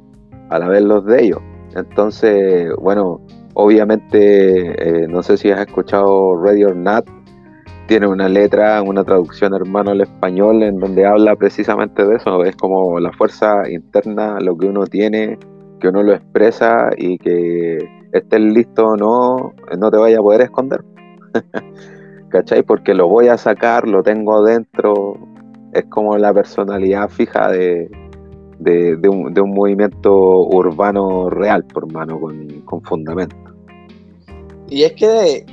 [0.49, 1.39] a la vez los de ellos.
[1.75, 3.21] Entonces, bueno,
[3.55, 7.05] obviamente, eh, no sé si has escuchado Radio or Not,
[7.87, 12.55] tiene una letra, una traducción hermano al español en donde habla precisamente de eso, es
[12.55, 15.37] como la fuerza interna, lo que uno tiene,
[15.79, 17.79] que uno lo expresa y que
[18.13, 20.83] estés listo o no, no te vaya a poder esconder.
[22.29, 22.63] ¿Cachai?
[22.63, 25.17] Porque lo voy a sacar, lo tengo dentro,
[25.73, 27.91] es como la personalidad fija de,
[28.59, 30.13] de, un, movimiento
[30.47, 33.35] urbano real, por mano, con, con fundamento.
[34.69, 35.45] Y es que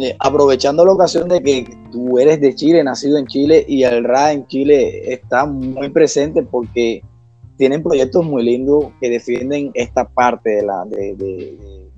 [0.00, 4.04] eh, aprovechando la ocasión de que tú eres de Chile, nacido en Chile y el
[4.04, 7.02] RA en Chile está muy presente porque
[7.58, 10.84] tienen proyectos muy lindos que defienden esta parte de la,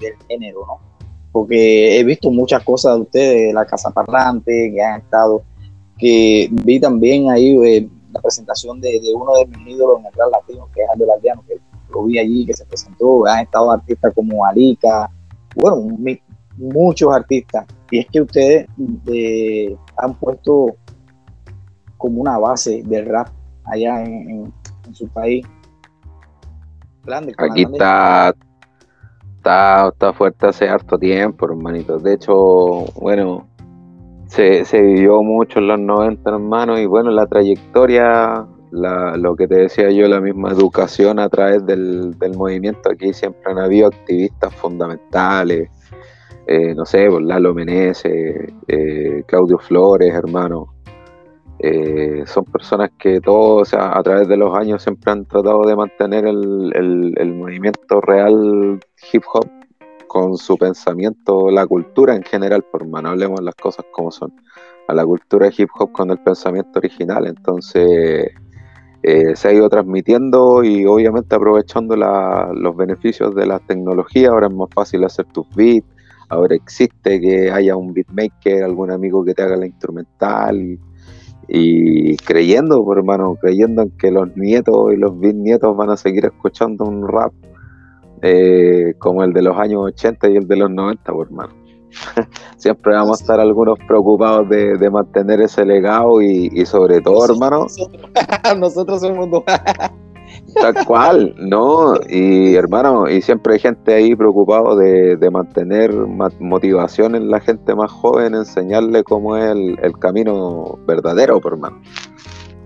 [0.05, 0.81] del género, ¿no?
[1.33, 5.43] Porque he visto muchas cosas de ustedes, la Casa Parlante, que han estado,
[5.99, 10.31] que vi también ahí eh, la presentación de, uno de mis ídolos en el Real
[10.31, 11.59] Latino, que es Aldo Lardiano, que
[11.91, 15.11] lo vi allí, que se presentó, han estado artistas como Alica,
[15.57, 15.87] bueno,
[16.57, 18.67] muchos artistas y es que ustedes
[19.07, 20.77] eh, han puesto
[21.97, 23.29] como una base del rap
[23.65, 24.53] allá en,
[24.93, 25.47] su país.
[27.39, 28.35] Aquí está,
[29.45, 31.99] está, está fuerte hace harto tiempo, hermanito.
[31.99, 33.47] De hecho, bueno,
[34.27, 39.47] se, se vivió mucho en los 90, hermano, y bueno, la trayectoria, la, lo que
[39.47, 44.55] te decía yo, la misma educación a través del, movimiento, aquí siempre han habido activistas
[44.55, 45.69] fundamentales,
[46.47, 50.74] eh, no sé, Lalo Menezes, eh, Claudio Flores, hermano.
[51.67, 56.27] Eh, son personas que todos, a través de los años siempre han tratado de mantener
[56.27, 58.79] el, movimiento real
[59.11, 59.49] hip hop
[60.07, 64.31] con su pensamiento, la cultura en general, por mano, hablemos las cosas como son.
[64.89, 67.27] a la cultura hip hop con el pensamiento original.
[67.27, 68.31] Entonces
[69.03, 74.29] eh, se ha ido transmitiendo y obviamente aprovechando los beneficios de la tecnología.
[74.29, 75.89] Ahora es más fácil hacer tus beats,
[76.29, 80.61] ahora existe que haya un beatmaker, algún amigo que te haga la instrumental.
[80.61, 80.79] Y,
[82.25, 86.85] creyendo, por hermano, creyendo en que los nietos y los bisnietos van a seguir escuchando
[86.85, 87.33] un rap
[88.23, 91.55] eh, como el de los años 80 y el de los 90, por hermano.
[92.57, 97.67] Siempre vamos a estar algunos preocupados de, mantener ese legado y, sobre todo, hermano.
[98.59, 99.45] Nosotros, somos dos.
[100.55, 101.95] Tal cual, ¿no?
[102.09, 107.91] Y hermano, y siempre hay gente ahí preocupado de, mantener motivación en la gente más
[107.91, 111.81] joven, enseñarle cómo es el, camino verdadero, por hermano.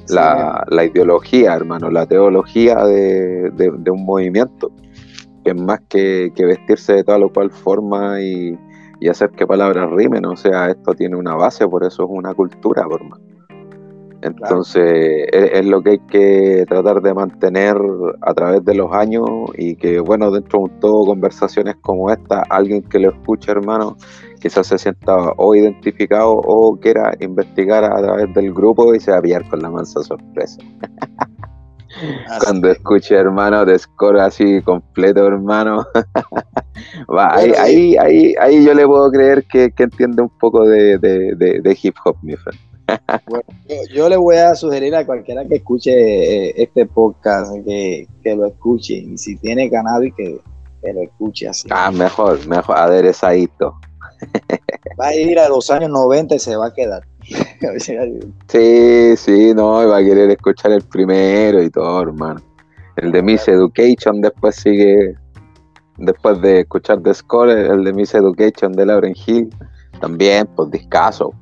[0.09, 4.71] La, ideología, hermano, la teología de, un movimiento,
[5.45, 8.59] que es más que, que vestirse de tal o cual forma y,
[9.01, 12.35] y hacer que palabras rimen, o sea, esto tiene una base, por eso es una
[12.35, 13.03] cultura, por
[14.23, 17.77] Entonces, es, lo que hay que tratar de mantener
[18.23, 22.83] a través de los años y que, bueno, dentro de todo, conversaciones como esta, alguien
[22.83, 23.97] que lo escuche, hermano,
[24.41, 29.19] quizás se sienta o identificado o quiera investigar a través del grupo y se va
[29.19, 30.61] a pillar con la mansa sorpresa.
[32.45, 35.87] Cuando escuche, hermano, de score así completo, hermano.
[37.09, 42.37] ahí, ahí, ahí, yo le puedo creer que, entiende un poco de, hip hop, mi
[42.37, 42.68] friend.
[43.27, 43.45] Bueno,
[43.93, 48.95] yo, le voy a sugerir a cualquiera que escuche eh, este podcast que, lo escuche.
[48.95, 50.41] Y si tiene cannabis, que,
[50.83, 51.69] que lo escuche así.
[51.71, 53.75] Ah, mejor, mejor, aderezadito.
[55.01, 57.03] Va a ir a los años 90 y se va a quedar.
[58.49, 62.41] sí, sí, no, va a querer escuchar el primero y todo, hermano.
[62.97, 65.15] El de Miss Education después sigue,
[65.99, 69.51] después de escuchar The Score, el de Miss Education de Lauren Hill,
[70.01, 71.33] también, pues discaso.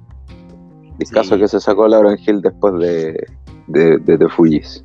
[0.99, 3.26] Discaso que se sacó Lauren Hill después de,
[3.66, 4.84] de, de Fujis.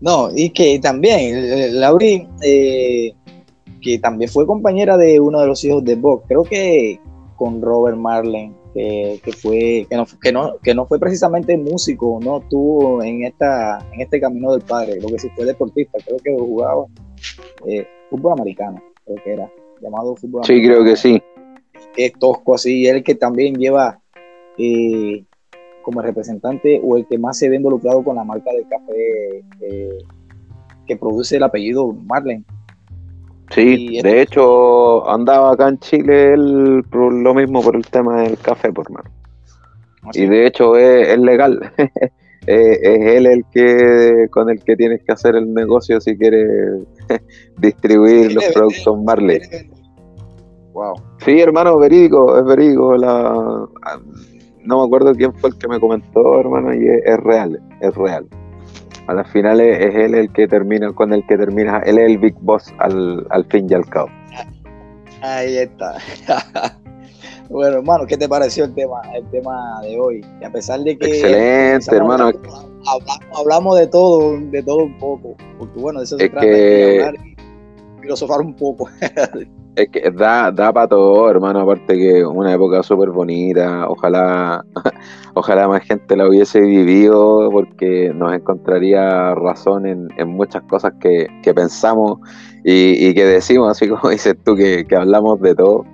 [0.00, 3.12] No, y que también, Lauren, eh,
[3.82, 6.98] que también fue compañera de uno de los hijos de Bob, creo que
[7.36, 12.38] con Robert Marlin, que, fue, que no, que, no, que no fue precisamente músico, no
[12.38, 16.32] estuvo en esta, en este camino del padre, lo que sí fue deportista, creo que
[16.32, 16.86] jugaba
[17.66, 21.22] eh, fútbol americano, creo que era, llamado fútbol Sí, creo que sí.
[21.94, 23.99] Que es tosco así, él que también lleva
[24.60, 25.24] eh,
[25.82, 29.98] como representante o el que más se ve involucrado con la marca del café eh,
[30.86, 32.44] que produce el apellido Marlene.
[33.50, 38.38] Sí, de hecho andaba acá en Chile él por lo mismo por el tema del
[38.38, 39.10] café, por mano.
[40.02, 41.72] ¿Ah, y de hecho es, legal.
[42.46, 46.84] es, él el que con el que tienes que hacer el negocio si quieres
[47.58, 49.40] distribuir los productos Marley.
[50.72, 50.94] Wow.
[51.24, 52.96] Sí, hermano, verídico, es verídico.
[52.96, 53.66] La,
[54.64, 58.26] no me acuerdo quién fue el que me comentó, hermano, y es real, es real
[59.10, 62.18] a las finales es él el que termina, con el que termina, él es el
[62.18, 64.08] Big Boss al, fin y al cabo.
[65.20, 65.96] Ahí está.
[67.50, 70.24] bueno, hermano, ¿qué te pareció el tema, el tema de hoy?
[70.44, 71.06] a pesar de que.
[71.06, 72.30] Excelente, hermano.
[73.36, 75.34] Hablamos, de todo, de todo un poco.
[75.58, 77.29] Porque bueno, eso se trata de hablar y
[78.00, 78.88] filosofar un poco.
[79.76, 84.64] Es que da, da para todo, hermano, aparte que una época súper bonita, ojalá,
[85.34, 92.18] ojalá más gente la hubiese vivido porque nos encontraría razón en, muchas cosas que, pensamos
[92.64, 95.84] y, que decimos, así como dices tú, que, hablamos de todo.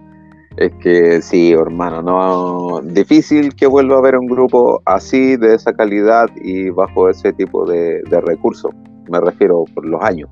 [0.56, 5.74] Es que sí, hermano, no difícil que vuelva a haber un grupo así, de esa
[5.74, 8.72] calidad y bajo ese tipo de recursos.
[9.10, 10.30] Me refiero por los años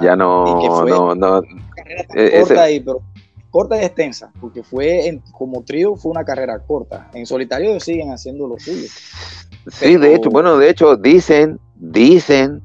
[0.00, 1.42] ya no, no, no.
[2.14, 2.84] E-, corta, y,
[3.50, 7.10] corta y extensa, porque fue como trío fue una carrera corta.
[7.14, 8.88] En solitario siguen haciendo lo suyo.
[9.68, 12.62] Sí, de hecho, bueno, de hecho dicen, dicen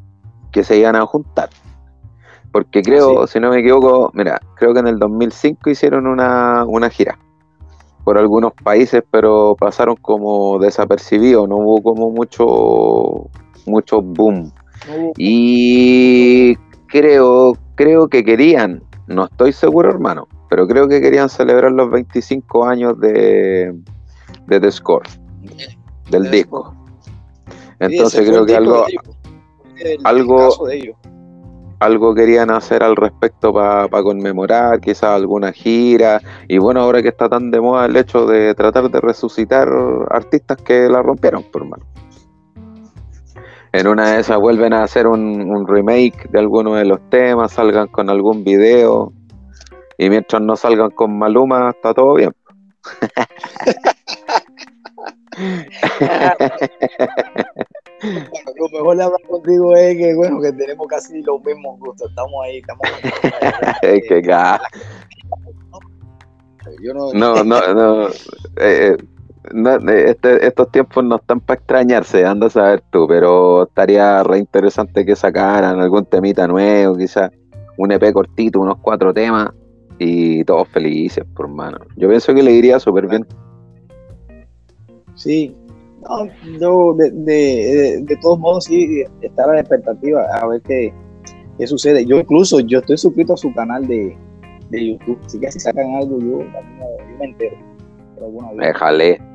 [0.51, 1.49] que se iban a juntar.
[2.51, 6.63] Porque creo, ah, si no me equivoco, mira, creo que en el 2005 hicieron una,
[6.65, 7.19] una gira
[8.05, 13.29] por algunos países, pero pasaron como desapercibidos, no hubo como mucho,
[13.65, 14.51] mucho boom.
[15.17, 16.55] y
[16.95, 22.65] creo, creo que querían, no estoy seguro hermano, pero creo que querían celebrar los 25
[22.65, 23.75] años de,
[24.47, 25.05] de The Score,
[26.09, 26.73] del disco.
[27.79, 28.85] Entonces creo que algo,
[30.05, 30.67] algo,
[31.79, 36.21] algo querían hacer al respecto para conmemorar, quizás alguna gira.
[36.47, 39.67] Y bueno, ahora que está tan de moda el hecho de tratar de resucitar
[40.11, 41.85] artistas que la rompieron, por hermano.
[43.76, 47.89] En una de esas vuelven a hacer un, remake de alguno de los temas, salgan
[47.89, 49.11] con algún video.
[49.97, 52.34] Y mientras no salgan con Maluma, está todo bien.
[58.55, 62.09] lo mejor hablar contigo es que, bueno, que tenemos casi los mismos gustos.
[62.09, 62.88] Estamos ahí, estamos.
[63.82, 64.21] es que
[66.93, 68.07] no, no, no, no.
[68.55, 68.95] Eh,
[69.53, 74.39] eh, este, estos tiempos no están para extrañarse, anda a saber tú, pero estaría re
[74.39, 77.31] interesante que sacaran algún temita nuevo, quizás
[77.77, 79.49] un EP cortito, unos cuatro temas
[79.99, 81.77] y todos felices, por mano.
[81.95, 83.25] Yo pienso que le iría súper bien.
[85.15, 85.55] Sí,
[86.01, 86.27] no,
[86.59, 90.93] yo de, de, de, todos modos sí estar a la expectativa a ver qué,
[91.57, 92.05] qué, sucede.
[92.05, 94.15] Yo incluso, yo estoy suscrito a su canal de,
[94.69, 97.57] de YouTube, así que si sacan algo yo, yo me entero.
[98.15, 99.34] Pero bueno, Déjale.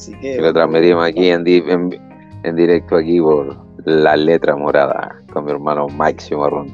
[0.00, 0.40] Así que...
[0.40, 6.22] lo transmitimos aquí en, en, directo aquí por la letra morada con mi hermano Mike
[6.22, 6.72] Cimarrón.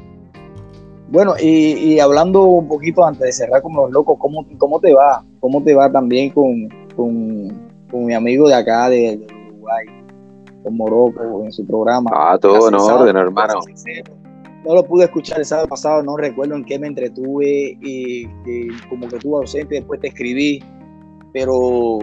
[1.09, 4.93] Bueno, y, y, hablando un poquito antes de cerrar con los locos, ¿cómo, cómo te
[4.93, 5.25] va?
[5.41, 7.49] ¿Cómo te va también con, con,
[7.91, 9.19] con mi amigo de acá, de,
[9.49, 9.87] Uruguay,
[10.63, 12.09] con Morocco, en su programa?
[12.13, 13.59] Ah, todo en orden, hermano.
[14.65, 18.25] No lo pude escuchar el sábado pasado, no recuerdo en qué me entretuve y,
[18.89, 20.63] como que estuve ausente, después te escribí,
[21.33, 21.99] pero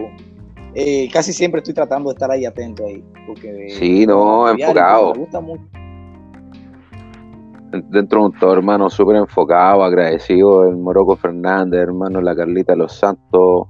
[0.75, 3.03] eh, casi siempre estoy tratando de estar ahí atento ahí.
[3.25, 5.13] Porque, sí, no, enfocado.
[5.13, 5.63] Me gusta mucho
[7.89, 12.93] dentro de un todo, hermano, súper enfocado, agradecido el Morocco Fernández, hermano, la Carlita Los
[12.93, 13.67] Santos,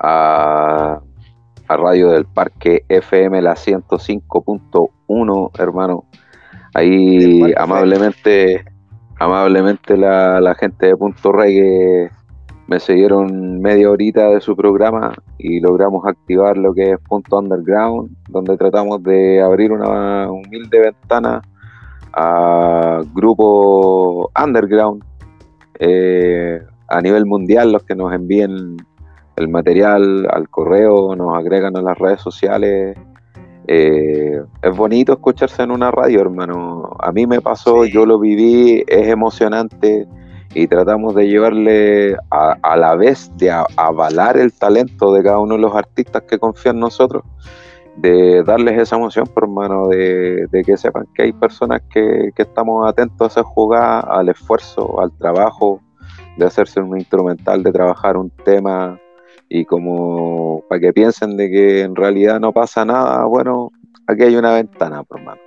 [0.00, 1.00] a,
[1.66, 6.04] Radio del Parque FM, la 105.1, hermano.
[6.74, 8.64] Ahí amablemente,
[9.18, 12.10] amablemente la, la, gente de Punto Reggae
[12.66, 18.10] me siguieron media horita de su programa y logramos activar lo que es Punto Underground,
[18.28, 21.42] donde tratamos de abrir una humilde ventana
[22.14, 25.02] a grupos underground
[25.78, 28.76] eh, a nivel mundial, los que nos envíen
[29.36, 32.96] el material al correo, nos agregan a las redes sociales.
[33.66, 36.90] Eh, es bonito escucharse en una radio, hermano.
[37.00, 40.06] A mí me pasó, yo lo viví, es emocionante
[40.54, 45.60] y tratamos de llevarle a, la vez de avalar el talento de cada uno de
[45.60, 47.24] los artistas que confían en nosotros
[47.96, 53.20] de darles esa emoción, por hermano, de, que sepan que hay personas que, estamos atentos
[53.20, 55.80] a esa jugada, al esfuerzo, al trabajo,
[56.36, 58.98] de hacerse un instrumental, de trabajar un tema
[59.48, 63.70] y como para que piensen de que en realidad no pasa nada, bueno,
[64.06, 65.40] aquí hay una ventana, por hermano.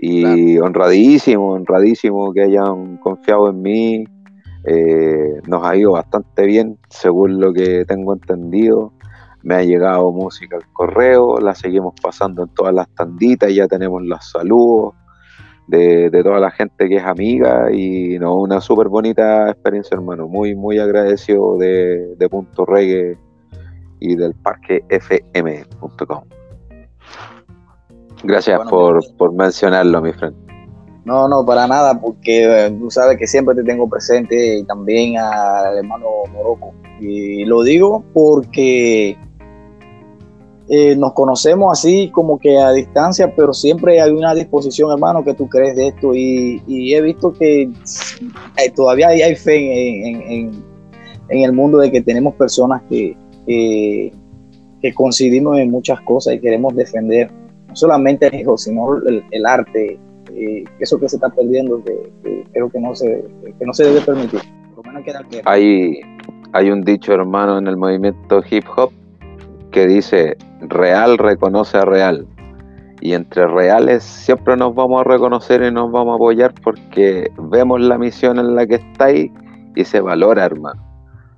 [0.00, 4.04] Y honradísimo, honradísimo que hayan confiado en mí.
[4.68, 8.92] Eh, nos ha ido bastante bien, según lo que tengo entendido
[9.42, 14.02] me ha llegado música al correo, la seguimos pasando en todas las tanditas, ya tenemos
[14.02, 14.94] los saludos
[15.68, 20.26] de, toda la gente que es amiga y no, una súper bonita experiencia, hermano.
[20.26, 23.18] Muy, muy agradecido de, Punto Reggae
[24.00, 26.24] y del parque fm.com.
[28.24, 30.47] Gracias por, por mencionarlo, mi friend.
[31.08, 35.16] No, no, para nada, porque eh, tú sabes que siempre te tengo presente y también
[35.16, 36.04] al hermano
[36.34, 36.74] Morocco.
[37.00, 39.16] Y lo digo porque
[40.68, 45.32] eh, nos conocemos así como que a distancia, pero siempre hay una disposición, hermano, que
[45.32, 50.62] tú crees de esto y, he visto que eh, todavía hay, fe en,
[51.30, 54.12] el mundo de que tenemos personas que, que,
[54.94, 57.30] coincidimos en muchas cosas y queremos defender
[57.66, 58.96] no solamente el hijo, sino
[59.30, 59.98] el, arte,
[60.34, 63.24] eh, eso que se está perdiendo, que, creo que no se,
[63.58, 64.40] que no se debe permitir.
[65.44, 66.00] Hay,
[66.52, 68.92] hay un dicho, hermano, en el movimiento hip hop
[69.70, 72.26] que dice real reconoce a real.
[73.00, 77.80] Y entre reales siempre nos vamos a reconocer y nos vamos a apoyar porque vemos
[77.80, 79.30] la misión en la que estáis
[79.76, 80.82] y se valora, hermano.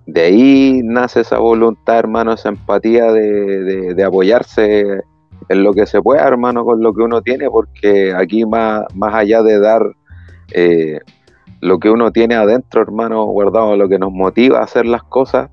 [0.07, 5.03] De ahí nace esa voluntad, hermano, esa empatía de, apoyarse
[5.51, 9.13] en lo que se pueda, hermano, con lo que uno tiene, porque aquí más, más
[9.13, 9.83] allá de dar
[10.53, 11.01] eh,
[11.61, 15.51] lo que uno tiene adentro, hermano, guardado, lo que nos motiva a hacer las cosas,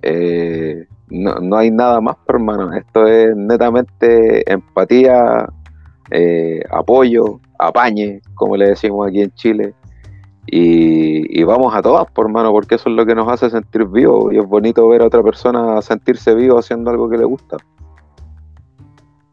[0.00, 2.72] eh, no, no hay nada más, hermano.
[2.72, 5.46] Esto es netamente empatía,
[6.10, 9.74] eh, apoyo, apañe, como le decimos aquí en Chile.
[10.46, 14.32] Y, vamos a todas, por hermano, porque eso es lo que nos hace sentir vivos.
[14.32, 17.58] Y es bonito ver a otra persona sentirse vivo haciendo algo que le gusta.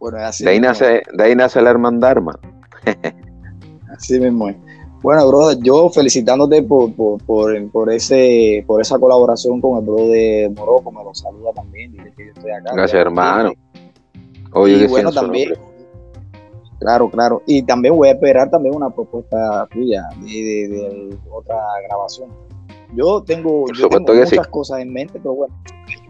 [0.04, 2.40] Bueno, así de, ahí nace, de ahí nace la hermandad, hermano.
[3.98, 4.58] así mismo es.
[5.02, 10.10] Bueno, brother, yo felicitándote por, por, por, por, ese, por esa colaboración con el bro
[10.10, 12.74] de Morocco, me lo saluda también, que yo estoy acá.
[12.74, 13.54] Gracias, hermano.
[14.52, 15.54] Oye, y bueno, también,
[16.82, 21.56] claro, claro, y también voy a esperar también una propuesta tuya de, otra
[21.88, 22.28] grabación.
[22.94, 25.56] Yo tengo, muchas cosas en mente, pero bueno,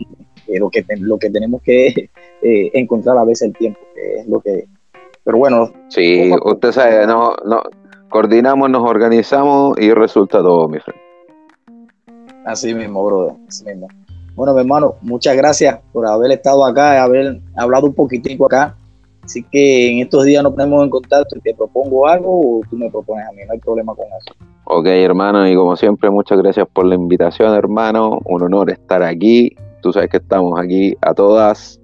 [0.47, 2.09] lo, que lo que tenemos que
[2.43, 4.65] eh, encontrar a veces el tiempo, que es lo que...
[5.23, 5.71] Pero bueno.
[5.87, 7.61] Sí, usted sabe, no, no,
[8.09, 10.99] coordinamos, nos organizamos y resulta todo, mi friend.
[12.45, 13.87] Así mismo, brother, así mismo.
[14.35, 18.75] Bueno, mi hermano, muchas gracias por haber estado acá, y haber hablado un poquitico acá.
[19.23, 22.75] Así que en estos días nos ponemos en contacto y te propongo algo o tú
[22.75, 24.35] me propones a mí, no hay problema con eso.
[24.65, 28.19] Ok, hermano, y como siempre, muchas gracias por la invitación, hermano.
[28.25, 29.55] Un honor estar aquí.
[29.81, 31.79] Tú sabes que estamos aquí a todas,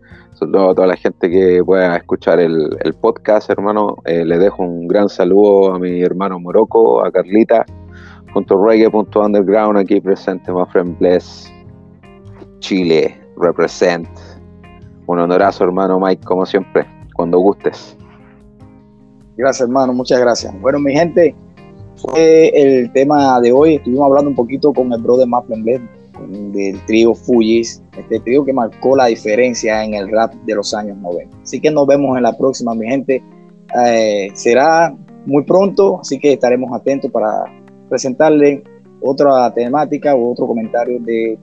[0.48, 3.98] todo a toda la gente que pueda escuchar el, podcast, hermano.
[4.06, 7.66] Eh, le dejo un gran saludo a mi hermano Morocco, a Carlita,
[8.34, 11.52] junto a Reggae.underground aquí presente, my friend Bless.
[12.60, 14.08] Chile, represent.
[15.08, 17.98] Un honorazo, hermano Mike, como siempre, cuando gustes.
[19.38, 20.54] Gracias, hermano, muchas gracias.
[20.62, 21.36] Bueno, mi gente,
[21.96, 23.76] fue el tema de hoy.
[23.76, 25.58] Estuvimos hablando un poquito con el brother Maple
[26.28, 30.98] del trío Fujis, este trío que marcó la diferencia en el rap de los años
[30.98, 31.38] 90.
[31.42, 33.24] Así que nos vemos en la próxima, mi gente.
[33.86, 34.96] Eh, será
[35.26, 37.44] muy pronto, así que estaremos atentos para
[37.90, 38.64] presentarle
[39.02, 41.38] otra temática u otro comentario que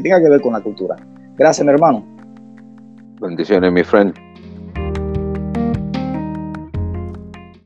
[0.00, 0.96] tenga que ver con la cultura.
[1.36, 2.04] Gracias, mi hermano.
[3.20, 4.14] Bendiciones, mi friend.